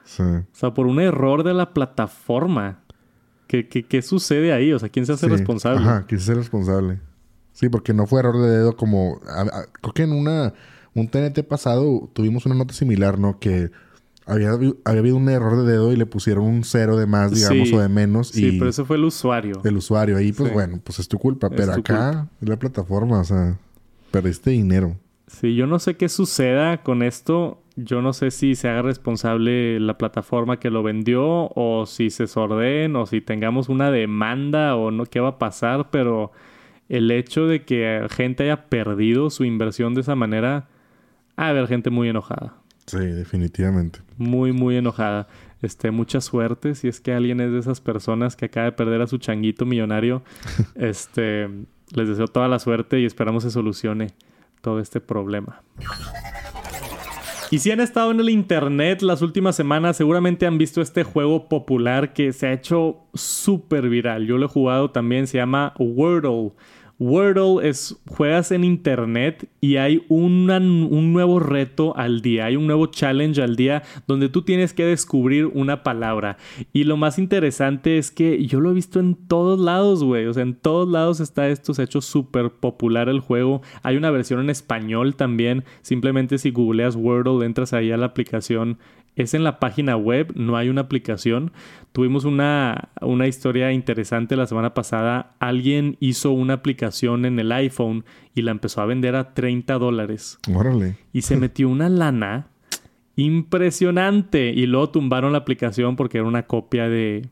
[0.04, 0.22] Sí.
[0.22, 2.80] O sea, por un error de la plataforma.
[3.46, 4.72] ¿Qué, qué, qué sucede ahí?
[4.72, 5.80] O sea, ¿quién se hace responsable?
[5.80, 7.00] Ajá, ¿quién se hace responsable?
[7.52, 9.20] Sí, porque no fue error de dedo como...
[9.80, 10.54] creo que en una...
[10.94, 13.38] Un TNT pasado tuvimos una nota similar, ¿no?
[13.38, 13.70] Que
[14.28, 14.50] había,
[14.84, 17.88] habido un error de dedo y le pusieron un cero de más, digamos, o de
[17.88, 18.28] menos.
[18.28, 19.60] Sí, pero eso fue el usuario.
[19.64, 20.16] El usuario.
[20.16, 21.48] Ahí, pues bueno, pues es tu culpa.
[21.50, 23.58] pero acá es la plataforma, o sea,
[24.10, 24.96] perdiste dinero.
[25.26, 27.62] Sí, yo no sé qué suceda con esto.
[27.76, 32.26] Yo no sé si se haga responsable la plataforma que lo vendió o si se
[32.26, 36.32] sorden o si tengamos una demanda o no, qué va a pasar, pero
[36.88, 40.68] el hecho de que gente haya perdido su inversión de esa manera,
[41.36, 42.54] ha de haber gente muy enojada.
[42.88, 44.00] Sí, definitivamente.
[44.16, 45.28] Muy, muy enojada.
[45.60, 49.02] Este, mucha suerte si es que alguien es de esas personas que acaba de perder
[49.02, 50.22] a su changuito millonario.
[50.74, 51.48] este,
[51.92, 54.08] les deseo toda la suerte y esperamos se solucione
[54.60, 55.62] todo este problema.
[57.50, 61.48] Y si han estado en el internet las últimas semanas, seguramente han visto este juego
[61.48, 64.26] popular que se ha hecho súper viral.
[64.26, 66.52] Yo lo he jugado también, se llama Wordle.
[67.00, 70.46] Wordle es, juegas en internet y hay un
[71.12, 75.46] nuevo reto al día, hay un nuevo challenge al día donde tú tienes que descubrir
[75.46, 76.38] una palabra.
[76.72, 80.26] Y lo más interesante es que yo lo he visto en todos lados, güey.
[80.26, 83.62] O sea, en todos lados está esto, se ha hecho súper popular el juego.
[83.84, 85.64] Hay una versión en español también.
[85.82, 88.78] Simplemente si googleas Wordle, entras ahí a la aplicación
[89.16, 91.52] es en la página web, no hay una aplicación.
[91.92, 95.34] Tuvimos una, una, historia interesante la semana pasada.
[95.40, 100.38] Alguien hizo una aplicación en el iPhone y la empezó a vender a 30 dólares.
[100.54, 100.96] Órale.
[101.12, 102.48] Y se metió una lana
[103.16, 104.52] impresionante.
[104.54, 107.28] Y luego tumbaron la aplicación porque era una copia de,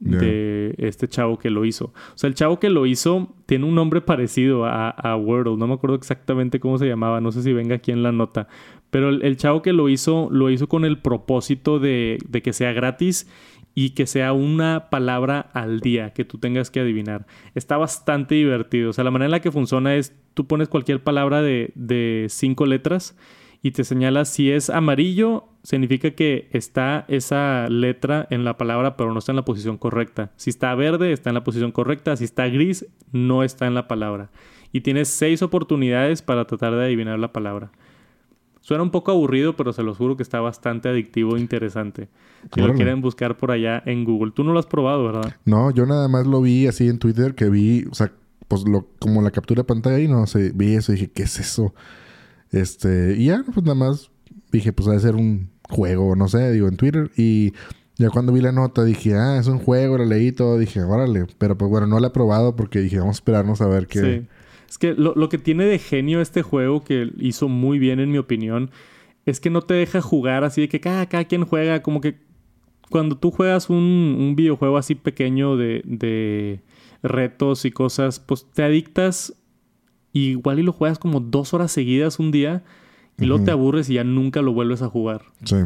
[0.00, 1.86] de este chavo que lo hizo.
[1.86, 5.56] O sea, el chavo que lo hizo tiene un nombre parecido a, a Wordle.
[5.56, 7.20] No me acuerdo exactamente cómo se llamaba.
[7.20, 8.48] No sé si venga aquí en la nota.
[8.90, 12.72] Pero el, chavo que lo hizo, lo hizo con el propósito de, de, que sea
[12.72, 13.28] gratis
[13.74, 17.26] y que sea una palabra al día que tú tengas que adivinar.
[17.54, 18.90] Está bastante divertido.
[18.90, 22.26] O sea, la manera en la que funciona es, tú pones cualquier palabra de, de
[22.28, 23.16] cinco letras
[23.62, 29.12] y te señala si es amarillo, significa que está esa letra en la palabra, pero
[29.12, 30.32] no está en la posición correcta.
[30.36, 32.16] Si está verde, está en la posición correcta.
[32.16, 34.30] Si está gris, no está en la palabra.
[34.72, 37.70] Y tienes seis oportunidades para tratar de adivinar la palabra.
[38.60, 42.08] Suena un poco aburrido, pero se los juro que está bastante adictivo e interesante.
[42.54, 44.32] Si lo quieren buscar por allá en Google.
[44.32, 45.34] Tú no lo has probado, ¿verdad?
[45.44, 48.12] No, yo nada más lo vi así en Twitter, que vi, o sea,
[48.48, 51.22] pues lo, como la captura de pantalla y no sé, vi eso y dije, ¿qué
[51.22, 51.74] es eso?
[52.50, 54.10] Este, y ya, pues nada más
[54.50, 57.10] dije, pues debe ser un juego, no sé, digo, en Twitter.
[57.16, 57.52] Y
[57.96, 61.26] ya cuando vi la nota dije, ah, es un juego, lo leí todo, dije, órale.
[61.38, 64.00] Pero pues bueno, no la he probado porque dije, vamos a esperarnos a ver qué.
[64.00, 64.26] Sí.
[64.70, 68.12] Es que lo, lo que tiene de genio este juego, que hizo muy bien en
[68.12, 68.70] mi opinión,
[69.26, 72.20] es que no te deja jugar así de que cada, cada quien juega, como que
[72.88, 76.60] cuando tú juegas un, un videojuego así pequeño de, de,
[77.02, 79.34] retos y cosas, pues te adictas
[80.12, 82.62] igual y lo juegas como dos horas seguidas un día
[83.18, 85.22] y luego te aburres y ya nunca lo vuelves a jugar.
[85.44, 85.56] Sí.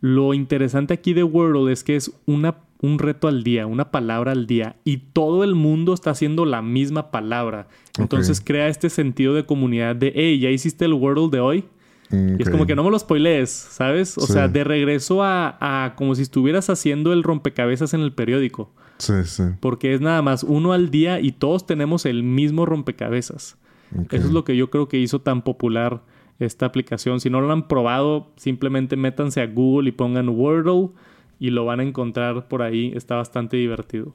[0.00, 4.32] Lo interesante aquí de Wordle es que es una, un reto al día, una palabra
[4.32, 7.68] al día y todo el mundo está haciendo la misma palabra.
[7.98, 11.64] Entonces crea este sentido de comunidad de, hey, ¿ya hiciste el Wordle de hoy?
[12.12, 14.18] Y es como que no me lo spoilees, ¿sabes?
[14.18, 18.72] O sea, de regreso a, a, como si estuvieras haciendo el rompecabezas en el periódico.
[18.98, 19.44] Sí, sí.
[19.60, 23.56] Porque es nada más uno al día y todos tenemos el mismo rompecabezas.
[24.10, 26.02] Eso es lo que yo creo que hizo tan popular
[26.38, 27.20] esta aplicación.
[27.20, 30.90] Si no lo han probado, simplemente métanse a Google y pongan Wordle
[31.40, 32.92] y lo van a encontrar por ahí.
[32.94, 34.14] Está bastante divertido.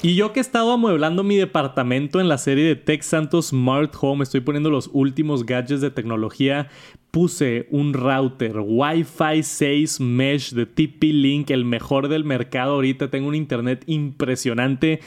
[0.00, 3.94] Y yo que he estado amueblando mi departamento en la serie de Tech Santos Smart
[4.00, 6.68] Home, estoy poniendo los últimos gadgets de tecnología.
[7.12, 13.10] Puse un router Wi-Fi 6 Mesh de TP-Link, el mejor del mercado ahorita.
[13.10, 15.00] Tengo un internet impresionante.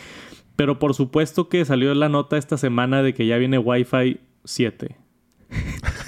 [0.55, 4.95] Pero por supuesto que salió la nota esta semana de que ya viene Wi-Fi 7.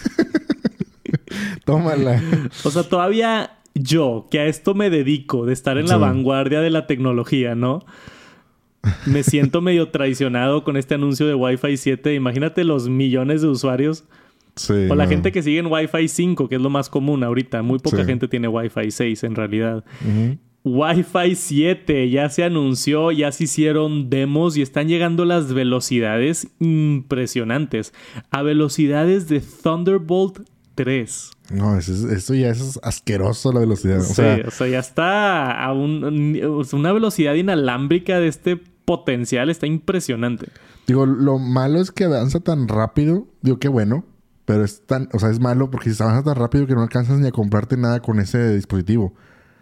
[1.65, 2.23] Tómala.
[2.63, 6.69] O sea, todavía yo, que a esto me dedico, de estar en la vanguardia de
[6.69, 7.85] la tecnología, ¿no?
[9.05, 12.13] Me siento medio traicionado con este anuncio de Wi-Fi 7.
[12.13, 14.05] Imagínate los millones de usuarios.
[14.55, 17.61] Sí, o la gente que sigue en Wi-Fi 5, que es lo más común ahorita.
[17.61, 19.83] Muy poca gente tiene Wi-Fi 6 en realidad.
[20.63, 27.93] Wi-Fi 7 ya se anunció, ya se hicieron demos y están llegando las velocidades impresionantes.
[28.31, 30.39] A velocidades de Thunderbolt
[30.77, 31.31] 3.
[31.51, 33.99] No, eso, ya es asqueroso la velocidad.
[34.01, 40.47] sí, o sea, ya está a una velocidad inalámbrica de este potencial, está impresionante.
[40.85, 43.27] Digo, lo malo es que avanza tan rápido.
[43.41, 44.05] Digo, qué bueno.
[44.45, 47.19] Pero es tan, o sea, es malo porque si avanza tan rápido que no alcanzas
[47.19, 49.13] ni a comprarte nada con ese dispositivo.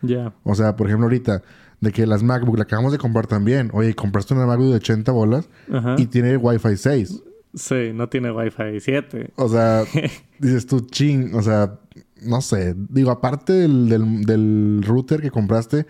[0.04, 0.36] Ya.
[0.44, 1.42] O sea, por ejemplo, ahorita,
[1.82, 3.72] de que las MacBook la acabamos de comprar también.
[3.74, 5.50] Oye, compraste una MacBook de 80 bolas
[5.98, 7.24] y tiene Wi-Fi 6.
[7.56, 9.32] Sí, no tiene Wi-Fi 7.
[9.38, 9.86] O sea,
[10.40, 11.80] dices tú, ching, o sea,
[12.22, 12.76] no sé.
[12.90, 13.90] Digo, aparte del,
[14.26, 15.88] del, router que compraste,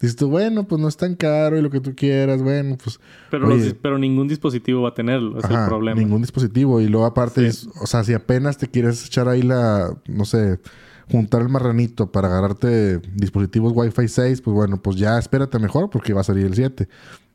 [0.00, 2.98] dices tú, bueno, pues no es tan caro y lo que tú quieras, bueno, pues.
[3.30, 3.48] Pero,
[3.80, 6.00] pero ningún dispositivo va a tenerlo, es el problema.
[6.00, 6.80] Ningún dispositivo.
[6.80, 7.48] Y luego, aparte,
[7.80, 10.58] o sea, si apenas te quieres echar ahí la, no sé
[11.10, 16.12] juntar el marranito para agarrarte dispositivos Wi-Fi 6, pues bueno, pues ya espérate mejor porque
[16.12, 16.88] va a salir el 7.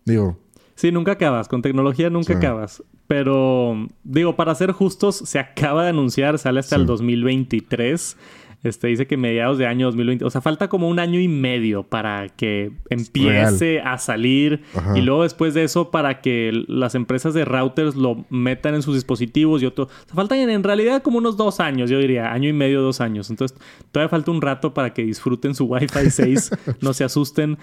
[0.06, 0.38] Digo.
[0.80, 1.50] Sí, nunca acabas.
[1.50, 2.82] Con tecnología nunca acabas.
[3.06, 8.16] Pero, digo, para ser justos, se acaba de anunciar, sale hasta el 2023.
[8.64, 11.84] Este dice que mediados de año 2020, o sea, falta como un año y medio
[11.84, 14.64] para que empiece a salir
[14.96, 18.96] y luego después de eso para que las empresas de routers lo metan en sus
[18.96, 22.50] dispositivos y otro, o sea, faltan en realidad como unos dos años, yo diría, año
[22.50, 23.30] y medio, dos años.
[23.30, 23.58] Entonces,
[23.92, 27.58] todavía falta un rato para que disfruten su Wi-Fi 6, no se asusten.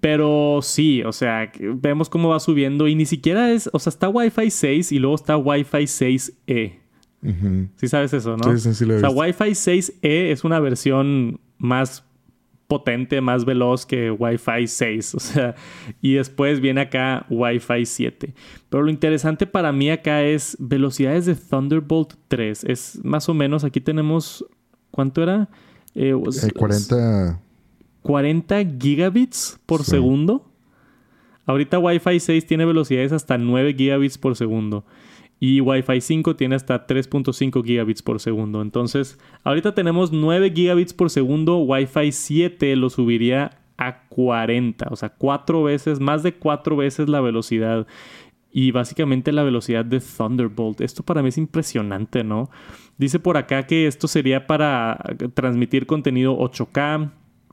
[0.00, 4.08] Pero sí, o sea, vemos cómo va subiendo y ni siquiera es, o sea, está
[4.08, 6.81] Wi-Fi 6 y luego está Wi-Fi 6E.
[7.76, 8.56] Sí sabes eso, ¿no?
[8.56, 12.04] Sí, sí, sí lo O sea, Wi-Fi 6E es una versión más
[12.66, 15.14] potente, más veloz que Wi-Fi 6.
[15.14, 15.54] O sea,
[16.00, 18.34] y después viene acá Wi-Fi 7.
[18.68, 22.64] Pero lo interesante para mí acá es velocidades de Thunderbolt 3.
[22.64, 24.44] Es más o menos, aquí tenemos,
[24.90, 25.48] ¿cuánto era?
[25.94, 26.14] Eh,
[26.56, 27.40] 40...
[28.02, 30.50] 40 eh, gigabits por segundo.
[31.46, 34.84] Ahorita Wi-Fi 6 tiene velocidades hasta 9 gigabits por segundo.
[35.44, 38.62] Y Wi-Fi 5 tiene hasta 3.5 gigabits por segundo.
[38.62, 41.58] Entonces, ahorita tenemos 9 gigabits por segundo.
[41.58, 47.20] Wi-Fi 7 lo subiría a 40, o sea, cuatro veces, más de cuatro veces la
[47.20, 47.88] velocidad
[48.52, 50.80] y básicamente la velocidad de Thunderbolt.
[50.80, 52.48] Esto para mí es impresionante, ¿no?
[52.96, 55.02] Dice por acá que esto sería para
[55.34, 57.10] transmitir contenido 8K,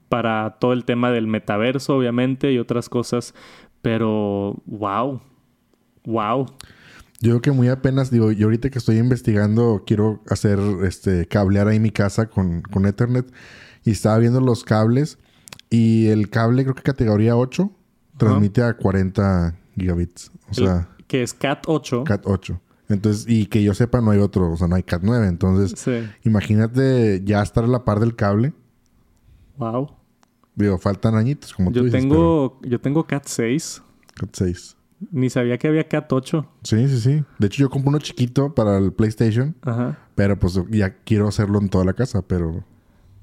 [0.10, 3.34] para todo el tema del metaverso, obviamente, y otras cosas,
[3.82, 5.22] pero wow,
[6.06, 6.46] wow.
[7.22, 11.68] Yo creo que muy apenas, digo, yo ahorita que estoy investigando, quiero hacer, este, cablear
[11.68, 13.30] ahí mi casa con, con Ethernet
[13.84, 15.18] y estaba viendo los cables
[15.70, 17.72] y el cable creo que categoría 8
[18.18, 20.32] transmite a 40 gigabits.
[20.50, 20.90] O sea...
[21.08, 22.06] que es Cat 8.
[22.06, 22.62] Cat 8.
[22.90, 25.28] Entonces, y que yo sepa, no hay otro, o sea, no hay Cat 9.
[25.28, 25.86] Entonces,
[26.24, 28.54] imagínate ya estar a la par del cable.
[29.58, 29.92] Wow.
[30.56, 32.02] Digo, faltan añitos, como yo tú dices.
[32.02, 33.82] Tengo, Yo tengo Cat 6.
[34.16, 34.76] Cat 6.
[35.12, 36.46] Ni sabía que había Cat 8.
[36.64, 37.24] Sí, sí, sí.
[37.38, 39.56] De hecho, yo compré uno chiquito para el PlayStation.
[39.62, 39.98] Ajá.
[40.16, 42.64] Pero pues ya quiero hacerlo en toda la casa, pero.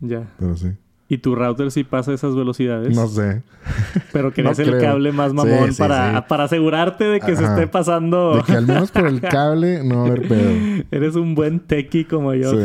[0.00, 0.32] Ya.
[0.38, 0.72] Pero sí.
[1.08, 2.94] ¿Y tu router sí pasa esas velocidades?
[2.94, 3.42] No sé.
[4.12, 8.36] Pero querías el cable más mamón para, para asegurarte de que se esté pasando.
[8.36, 10.84] De que al menos por el cable no va a haber pedo.
[10.90, 12.60] Eres un buen techie como yo,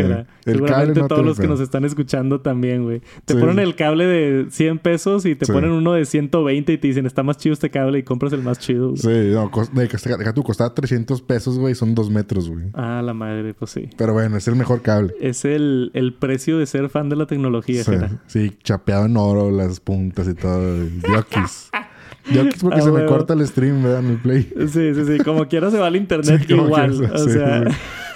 [0.45, 0.51] sí.
[0.51, 3.01] Seguramente todos los que nos están escuchando también, güey.
[3.25, 6.87] Te ponen el cable de 100 pesos y te ponen uno de 120 y te
[6.87, 8.95] dicen, está más chido este cable y compras el más chido.
[8.95, 12.65] Sí, no, deja tú, costaba 300 pesos, güey, son dos metros, güey.
[12.73, 13.89] Ah, la madre, pues sí.
[13.97, 15.13] Pero bueno, es el mejor cable.
[15.19, 17.93] Es el, el precio de ser fan de la tecnología, sí.
[18.27, 20.85] Sí, chapeado en oro, las puntas y todo.
[21.13, 21.69] Yokis.
[22.31, 23.99] Yokis porque ah, se me corta el stream, ¿verdad?
[23.99, 24.43] En el play.
[24.67, 25.17] Sí, sí, sí.
[25.23, 26.91] Como quiera se va al internet igual.
[26.91, 27.63] o sea...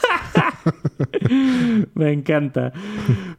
[1.95, 2.71] Me encanta.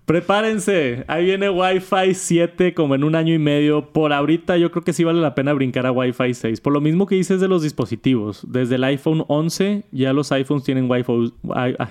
[0.07, 1.04] Prepárense.
[1.09, 3.90] Ahí viene Wi-Fi 7 como en un año y medio.
[3.90, 6.61] Por ahorita yo creo que sí vale la pena brincar a Wi-Fi 6.
[6.61, 8.46] Por lo mismo que dices de los dispositivos.
[8.48, 11.32] Desde el iPhone 11 ya los iPhones tienen Wi-Fi.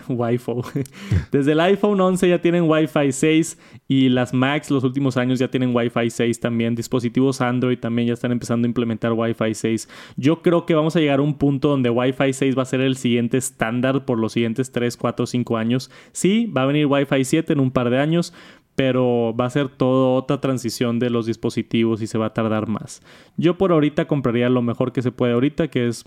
[0.07, 0.53] Wi-Fi.
[1.33, 3.59] Desde el iPhone 11 ya tienen Wi-Fi 6
[3.89, 6.73] y las Macs los últimos años ya tienen Wi-Fi 6 también.
[6.73, 9.89] Dispositivos Android también ya están empezando a implementar Wi-Fi 6.
[10.15, 12.79] Yo creo que vamos a llegar a un punto donde Wi-Fi 6 va a ser
[12.79, 15.91] el siguiente estándar por los siguientes 3, 4, 5 años.
[16.13, 18.04] Sí, va a venir Wi-Fi 7 en un par de años,
[18.75, 22.67] pero va a ser toda otra transición de los dispositivos y se va a tardar
[22.67, 23.01] más.
[23.37, 26.03] Yo por ahorita compraría lo mejor que se puede ahorita, que es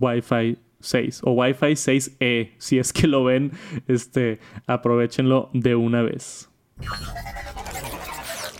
[0.00, 2.50] Wi-Fi 6 o Wi-Fi 6E.
[2.58, 3.52] Si es que lo ven,
[3.88, 6.48] este, aprovechenlo de una vez.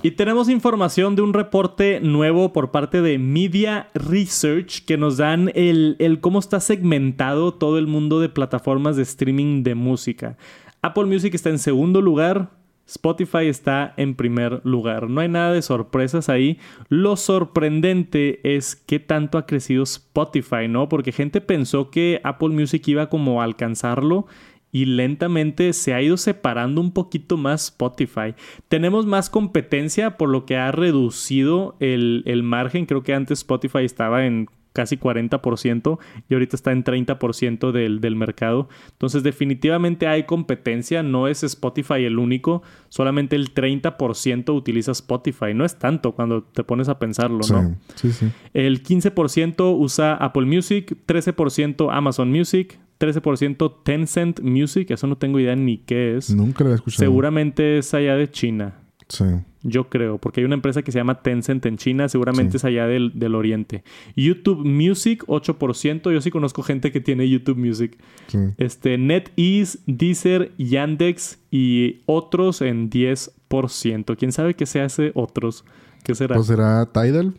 [0.02, 5.50] Y tenemos información de un reporte nuevo por parte de Media Research que nos dan
[5.54, 10.36] el, el, cómo está segmentado todo el mundo de plataformas de streaming de música.
[10.82, 12.50] Apple Music está en segundo lugar,
[12.86, 15.10] Spotify está en primer lugar.
[15.10, 16.58] No hay nada de sorpresas ahí.
[16.88, 20.88] Lo sorprendente es qué tanto ha crecido Spotify, ¿no?
[20.88, 24.26] Porque gente pensó que Apple Music iba como a alcanzarlo
[24.72, 28.34] y lentamente se ha ido separando un poquito más Spotify.
[28.68, 32.86] Tenemos más competencia por lo que ha reducido el, el margen.
[32.86, 35.98] Creo que antes Spotify estaba en casi 40%
[36.28, 38.68] y ahorita está en 30% del, del mercado.
[38.92, 45.64] Entonces definitivamente hay competencia, no es Spotify el único, solamente el 30% utiliza Spotify, no
[45.64, 47.74] es tanto cuando te pones a pensarlo, ¿no?
[47.94, 48.28] Sí, sí.
[48.52, 55.56] El 15% usa Apple Music, 13% Amazon Music, 13% Tencent Music, eso no tengo idea
[55.56, 56.34] ni qué es.
[56.34, 57.00] Nunca lo he escuchado.
[57.00, 58.74] Seguramente es allá de China.
[59.08, 59.24] Sí.
[59.68, 62.86] Yo creo, porque hay una empresa que se llama Tencent en China, seguramente es allá
[62.86, 63.82] del, oriente.
[64.14, 66.12] YouTube Music, 8%.
[66.12, 67.98] Yo sí conozco gente que tiene YouTube Music.
[68.28, 68.38] Sí.
[68.58, 74.16] Este, NetEase, Deezer, Yandex y otros en 10%.
[74.16, 75.64] ¿Quién sabe qué se hace otros?
[76.04, 76.36] ¿Qué será?
[76.36, 77.34] Pues será Tidal.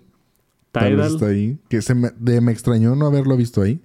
[0.74, 1.00] Tidal.
[1.00, 1.58] está ahí.
[1.70, 3.80] Que se me, me extrañó no haberlo visto ahí.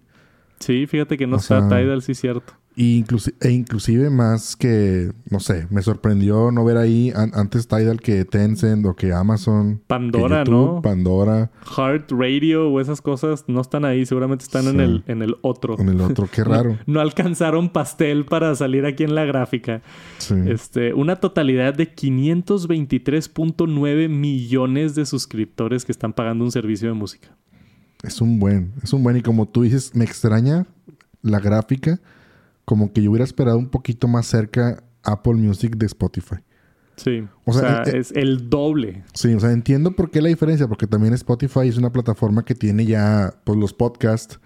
[0.59, 2.55] Sí, fíjate que no está Tidal, sí, cierto.
[2.75, 3.05] Y
[3.41, 8.87] e inclusive más que, no sé, me sorprendió no ver ahí antes Tidal que Tencent
[8.87, 9.83] o que Amazon.
[9.87, 10.81] Pandora, ¿no?
[10.81, 11.51] Pandora.
[11.77, 15.79] Heart Radio o esas cosas no están ahí, seguramente están en, el, en el otro.
[15.79, 16.79] En el otro, qué raro.
[16.87, 19.83] no, alcanzaron pastel para salir aquí en la gráfica.
[20.17, 20.37] Sí.
[20.47, 27.29] Este, una totalidad de 523.9 millones de suscriptores que están pagando un servicio de música.
[28.03, 29.19] Es un buen, es un buen.
[29.19, 30.67] Y como tú dices, me extraña
[31.23, 32.01] la gráfica.
[32.65, 36.37] Como que yo hubiera esperado un poquito más cerca Apple Music de Spotify.
[36.97, 37.27] Sí.
[37.45, 39.03] O sea, eh, es el doble.
[39.15, 42.55] Sí, o sea, entiendo por qué la diferencia, porque también Spotify es una plataforma que
[42.55, 44.39] tiene ya pues los podcasts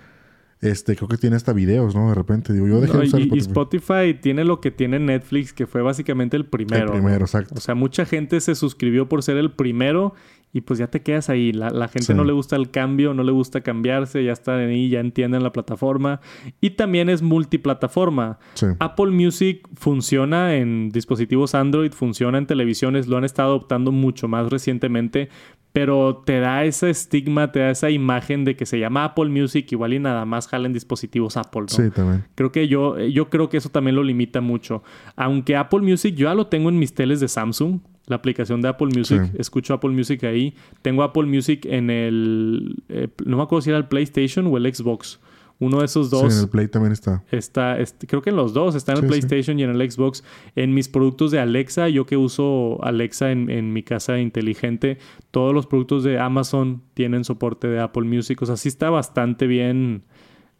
[0.61, 2.09] este, creo que tiene hasta videos, ¿no?
[2.09, 3.37] De repente, digo, yo dejé de usar y, Spotify.
[3.37, 4.21] y, Spotify.
[4.21, 6.87] tiene lo que tiene Netflix, que fue básicamente el primero.
[6.87, 7.55] El primero, exacto.
[7.57, 10.15] O sea, mucha gente se suscribió por ser el primero
[10.53, 11.53] y pues ya te quedas ahí.
[11.53, 15.01] La, gente no le gusta el cambio, no le gusta cambiarse, ya están ahí, ya
[15.01, 16.21] entienden la plataforma.
[16.61, 18.39] Y también es multiplataforma.
[18.79, 24.49] Apple Music funciona en dispositivos Android, funciona en televisiones, lo han estado adoptando mucho más
[24.49, 25.29] recientemente,
[25.73, 29.71] pero te da ese estigma, te da esa imagen de que se llama Apple Music,
[29.73, 31.63] igual y nada más jalen dispositivos Apple.
[31.63, 31.69] ¿no?
[31.69, 32.25] Sí, también.
[32.35, 34.83] Creo que yo, yo creo que eso también lo limita mucho.
[35.17, 38.69] Aunque Apple Music yo ya lo tengo en mis teles de Samsung, la aplicación de
[38.69, 39.31] Apple Music, Sí.
[39.39, 40.55] escucho Apple Music ahí.
[40.83, 44.73] Tengo Apple Music en el, eh, no me acuerdo si era el PlayStation o el
[44.75, 45.21] Xbox.
[45.59, 46.35] Uno de esos Sí, dos.
[46.35, 47.25] en el Play también está.
[47.31, 49.09] Está, este, creo que en los dos, está en el sí.
[49.09, 50.23] PlayStation y en el Xbox.
[50.55, 54.99] En mis productos de Alexa, yo que uso Alexa en, en mi casa inteligente,
[55.31, 58.41] todos los productos de Amazon tienen soporte de Apple Music.
[58.43, 60.03] O sea, sí está bastante bien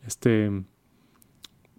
[0.07, 0.51] este,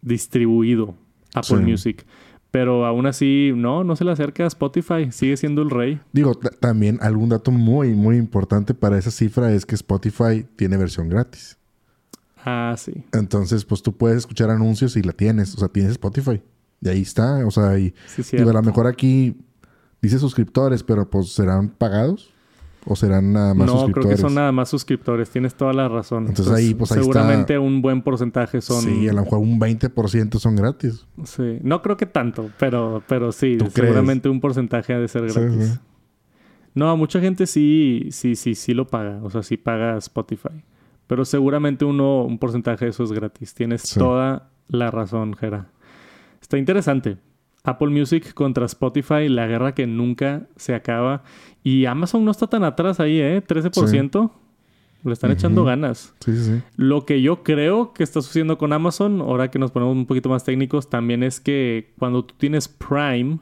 [0.02, 0.96] distribuido
[1.34, 1.64] Apple Sí.
[1.64, 2.06] Music.
[2.52, 5.12] Pero aún así, no, no se le acerca a Spotify.
[5.12, 6.00] Sigue siendo el rey.
[6.14, 10.78] Digo, ta- también algún dato muy, muy importante para esa cifra es que Spotify tiene
[10.78, 11.58] versión gratis.
[12.46, 12.94] Ah, sí.
[13.14, 15.54] Entonces, pues tú puedes escuchar anuncios y la tienes.
[15.56, 16.42] O sea, tienes Spotify.
[16.82, 17.46] Y ahí está.
[17.46, 19.36] O sea, y Sí, digo, a lo mejor aquí
[20.02, 22.32] dice suscriptores, pero pues serán pagados
[22.90, 24.16] o serán nada más No, creo suscriptores.
[24.18, 25.30] que son nada más suscriptores.
[25.30, 26.28] Tienes toda la razón.
[26.28, 28.82] Entonces ahí, pues, ahí está- seguramente un buen porcentaje son.
[28.82, 31.06] Sí, a lo mejor un 20% son gratis.
[31.26, 35.40] Sí, no creo que tanto, pero, pero sí, seguramente un porcentaje ha de ser Sí,
[35.40, 35.68] gratis.
[35.74, 35.80] sí.
[36.74, 40.64] No, mucha gente sí, sí, sí, sí lo paga, o sea, sí paga Spotify.
[41.08, 43.54] Pero seguramente uno, un porcentaje de eso es gratis.
[43.54, 44.00] Tienes Sí.
[44.00, 45.70] toda la razón, Jera.
[46.42, 47.18] Está interesante.
[47.64, 51.24] Apple Music contra Spotify, la guerra que nunca se acaba.
[51.68, 53.42] Y Amazon no está tan atrás ahí, ¿eh?
[53.46, 54.32] 13%.
[55.04, 56.14] Le están echando ganas.
[56.20, 56.62] Sí, sí, sí.
[56.76, 60.28] Lo que yo creo que está sucediendo con Amazon, ahora que nos ponemos un poquito
[60.30, 63.38] más técnicos, también es que cuando tú tienes Prime,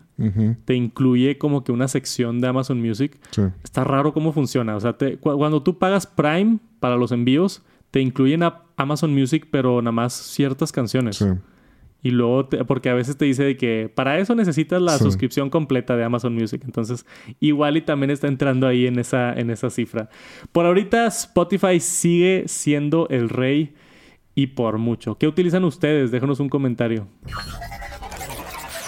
[0.66, 3.18] te incluye como que una sección de Amazon Music.
[3.32, 3.42] sí.
[3.64, 4.76] Está raro cómo funciona.
[4.76, 9.14] O sea, te- cu- cuando tú pagas Prime para los envíos, te incluyen a Amazon
[9.14, 11.16] Music, pero nada más ciertas canciones.
[11.18, 11.26] Sí.
[12.06, 15.04] Y luego, te- porque a veces te dice de que para eso necesitas la Sí.
[15.04, 16.62] suscripción completa de Amazon Music.
[16.64, 17.04] Entonces,
[17.40, 20.10] igual y también está entrando ahí en esa, en esa cifra.
[20.52, 23.74] Por ahorita, Spotify sigue siendo el rey
[24.36, 25.18] y por mucho.
[25.18, 26.12] ¿Qué utilizan ustedes?
[26.12, 27.08] Déjanos un comentario.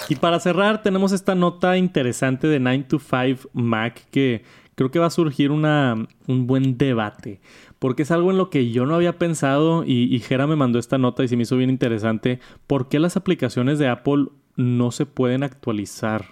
[0.09, 4.43] Y para cerrar, tenemos esta nota interesante de 9 to 5 Mac que
[4.75, 5.95] creo que va a surgir una,
[6.27, 7.41] un buen debate.
[7.79, 10.79] Porque es algo en lo que yo no había pensado y, y Jera me mandó
[10.79, 12.39] esta nota y se me hizo bien interesante.
[12.65, 16.25] ¿Por qué las aplicaciones de Apple no se pueden actualizar?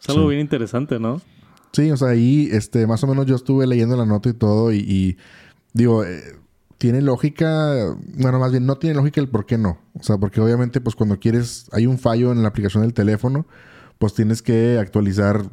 [0.00, 0.28] Es algo Sí.
[0.28, 1.20] bien interesante, ¿no?
[1.72, 4.72] Sí, o sea, ahí este, más o menos yo estuve leyendo la nota y todo
[4.72, 5.16] y, y
[5.72, 6.20] digo, eh,
[6.78, 9.78] tiene lógica, bueno, más bien no tiene lógica el por qué no.
[9.94, 13.46] O sea, porque obviamente pues cuando quieres, hay un fallo en la aplicación del teléfono,
[13.98, 15.50] pues tienes que actualizar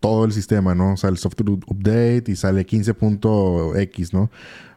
[0.00, 0.92] todo el sistema, ¿no?
[0.92, 4.30] O sea, el software update y sale 15.x, ¿no?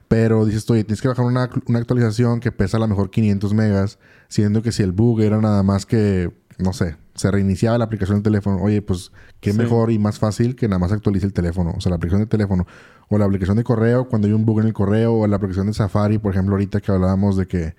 [0.08, 3.54] Pero dices, oye, tienes que bajar una, una actualización que pesa a lo mejor 500
[3.54, 3.98] megas,
[4.28, 8.18] siendo que si el bug era nada más que, no sé, se reiniciaba la aplicación
[8.18, 9.58] del teléfono, oye, pues qué Sí.
[9.58, 12.28] mejor y más fácil que nada más actualice el teléfono, o sea, la aplicación de
[12.28, 12.66] teléfono,
[13.10, 15.68] o la aplicación de correo cuando hay un bug en el correo, o la aplicación
[15.68, 17.76] de Safari, por ejemplo, ahorita que hablábamos de que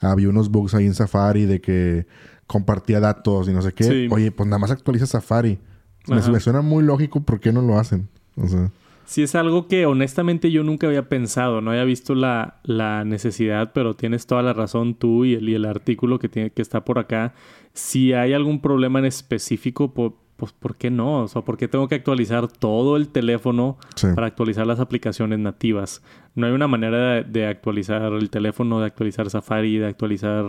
[0.00, 2.06] había unos bugs ahí en Safari, de que
[2.46, 4.08] compartía datos y no sé qué, Sí.
[4.10, 5.58] oye, pues nada más actualiza Safari.
[6.06, 8.08] Me, me suena muy lógico por qué no lo hacen.
[8.36, 8.70] O sea,
[9.06, 13.72] Sí, es algo que honestamente yo nunca había pensado, no había visto la, la necesidad,
[13.74, 16.84] pero tienes toda la razón tú y el, y el artículo que, tiene, que está
[16.84, 17.34] por acá.
[17.74, 21.22] Si hay algún problema en específico, pues ¿por qué no?
[21.22, 24.08] O sea, ¿por qué tengo que actualizar todo el teléfono sí.
[24.14, 26.02] para actualizar las aplicaciones nativas?
[26.34, 30.46] No hay una manera de, de actualizar el teléfono, de actualizar Safari, de actualizar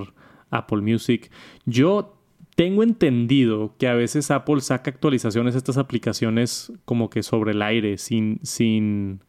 [0.49, 1.29] Apple Music.
[1.65, 2.14] Yo
[2.55, 7.61] tengo entendido que a veces Apple saca actualizaciones a estas aplicaciones como que sobre el
[7.61, 9.19] aire, sin, sin,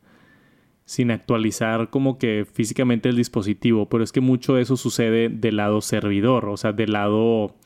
[0.85, 5.57] sin actualizar como que físicamente el dispositivo, pero es que mucho de eso sucede del
[5.57, 7.57] lado servidor, o sea, del lado,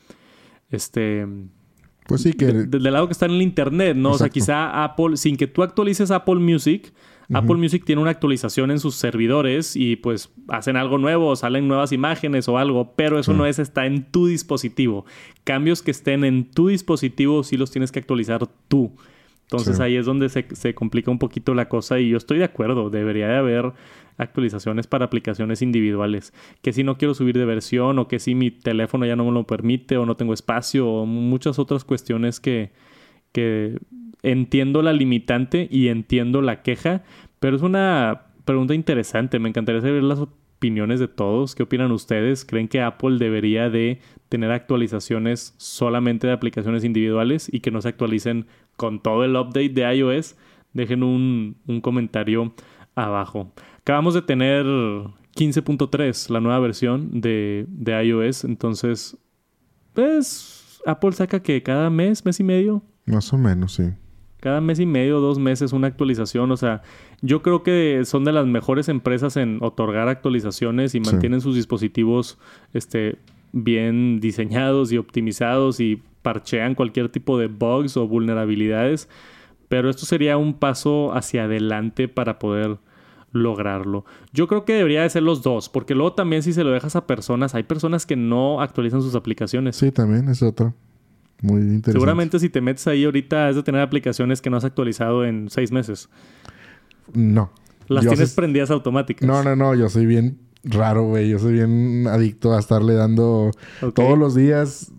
[0.71, 1.27] este,
[2.07, 2.47] Pues sí que...
[2.47, 4.11] de- del lado que está en el internet, ¿no?
[4.11, 6.91] O sea, quizá Apple, sin que tú actualices Apple Music,
[7.33, 11.91] Apple Music tiene una actualización en sus servidores y pues hacen algo nuevo, salen nuevas
[11.91, 15.05] imágenes o algo, pero eso no es, está en tu dispositivo.
[15.43, 18.91] Cambios que estén en tu dispositivo sí los tienes que actualizar tú.
[19.43, 19.83] Entonces Sí.
[19.83, 22.89] ahí es donde se, se complica un poquito la cosa y yo estoy de acuerdo,
[22.89, 23.73] debería de haber
[24.17, 26.33] actualizaciones para aplicaciones individuales.
[26.61, 29.31] Que si no quiero subir de versión o que si mi teléfono ya no me
[29.31, 32.71] lo permite o no tengo espacio o muchas otras cuestiones que,
[33.31, 33.77] que
[34.23, 37.03] entiendo la limitante y entiendo la queja,
[37.39, 39.39] pero es una pregunta interesante.
[39.39, 41.55] Me encantaría saber las opiniones de todos.
[41.55, 42.45] ¿Qué opinan ustedes?
[42.45, 43.99] ¿Creen que Apple debería de
[44.29, 48.45] tener actualizaciones solamente de aplicaciones individuales y que no se actualicen
[48.77, 50.35] con todo el update de iOS?
[50.73, 52.53] Dejen un, un comentario
[52.95, 53.51] abajo.
[53.79, 58.43] Acabamos de tener 15.3, la nueva versión de, de iOS.
[58.43, 59.17] Entonces,
[59.93, 62.83] pues Apple saca que cada mes, mes y medio.
[63.05, 63.91] Más o menos, sí.
[64.41, 66.51] Cada mes y medio, dos meses una actualización.
[66.51, 66.81] O sea,
[67.21, 72.37] yo creo que son de las mejores empresas en otorgar actualizaciones y mantienen sus dispositivos
[72.73, 73.19] este,
[73.53, 79.07] bien diseñados y optimizados y parchean cualquier tipo de bugs o vulnerabilidades.
[79.69, 82.79] Pero esto sería un paso hacia adelante para poder
[83.31, 84.05] lograrlo.
[84.33, 86.95] Yo creo que debería de ser los dos, porque luego también si se lo dejas
[86.95, 89.75] a personas, hay personas que no actualizan sus aplicaciones.
[89.75, 90.73] Sí, también es otro.
[91.41, 91.91] Muy interesante.
[91.93, 95.49] Seguramente si te metes ahí ahorita es de tener aplicaciones que no has actualizado en
[95.49, 96.09] seis meses.
[97.13, 97.51] No.
[97.87, 99.27] Las tienes prendidas automáticas.
[99.27, 99.75] No, no, no.
[99.75, 101.29] Yo soy bien raro, güey.
[101.29, 103.51] Yo soy bien adicto a estarle dando
[103.93, 104.91] todos los días.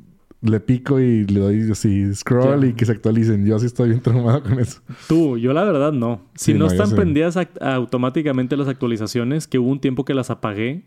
[0.43, 3.47] Le pico y le doy así scroll y que se actualicen.
[3.47, 4.81] Yo así estoy bien traumado con eso.
[5.07, 6.23] Tú, yo la verdad no.
[6.35, 10.83] Si no, están prendidas automáticamente las actualizaciones, que hubo un tiempo que las apagué,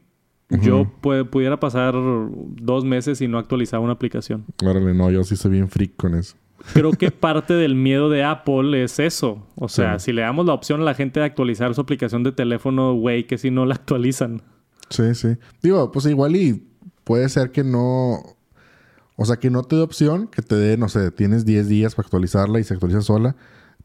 [0.49, 4.45] yo pudiera pasar dos meses y no actualizar una aplicación.
[4.63, 6.35] Órale, no, yo sí soy bien freak con eso.
[6.73, 9.47] Creo que parte del miedo de Apple es eso.
[9.55, 12.31] O sea, si le damos la opción a la gente de actualizar su aplicación de
[12.31, 14.41] teléfono, güey, que si no la actualizan.
[14.89, 15.37] Sí, sí.
[15.61, 16.67] Digo, pues igual y
[17.03, 18.19] puede ser que no...
[19.17, 21.95] O sea, que no te dé opción, que te dé, no sé, tienes 10 días
[21.95, 23.35] para actualizarla y se actualiza sola.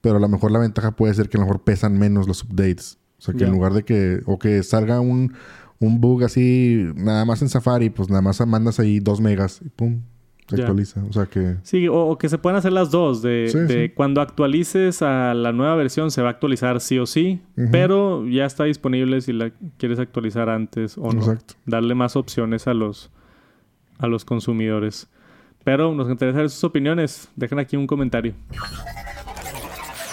[0.00, 2.42] Pero a lo mejor la ventaja puede ser que a lo mejor pesan menos los
[2.42, 2.98] updates.
[3.18, 4.22] O sea, que en lugar de que...
[4.26, 5.34] O que salga un
[5.80, 9.70] un bug así, nada más en Safari, pues nada más mandas ahí dos megas y
[9.70, 10.02] pum,
[10.46, 11.02] se actualiza.
[11.08, 11.56] O sea que.
[11.62, 13.22] Sí, o, que se pueden hacer las dos.
[13.22, 17.40] De, cuando actualices a la nueva versión se va a actualizar sí o sí,
[17.72, 21.20] pero ya está disponible si la quieres actualizar antes o no.
[21.20, 21.54] Exacto.
[21.64, 23.10] Darle más opciones a los,
[23.98, 25.08] a los consumidores.
[25.64, 27.30] Pero nos interesa sus opiniones.
[27.36, 28.34] Dejen aquí un comentario.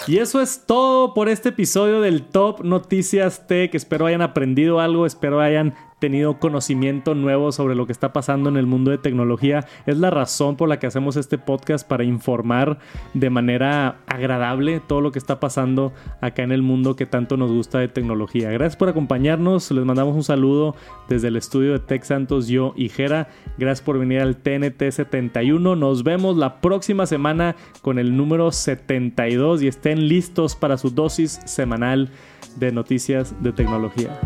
[0.07, 3.75] Y eso es todo por este episodio del Top Noticias Tech.
[3.75, 8.57] Espero hayan aprendido algo, espero hayan tenido conocimiento nuevo sobre lo que está pasando en
[8.57, 9.65] el mundo de tecnología.
[9.85, 12.77] Es la razón por la que hacemos este podcast para informar
[13.13, 17.51] de manera agradable todo lo que está pasando acá en el mundo que tanto nos
[17.51, 18.51] gusta de tecnología.
[18.51, 19.71] Gracias por acompañarnos.
[19.71, 20.75] Les mandamos un saludo
[21.09, 23.29] desde el estudio de Tech Santos, yo y Jera.
[23.57, 25.75] Gracias por venir al TNT 71.
[25.75, 31.39] Nos vemos la próxima semana con el número 72 y estén listos para su dosis
[31.45, 32.09] semanal
[32.57, 34.19] de noticias de tecnología.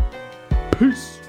[0.78, 1.21] Peace.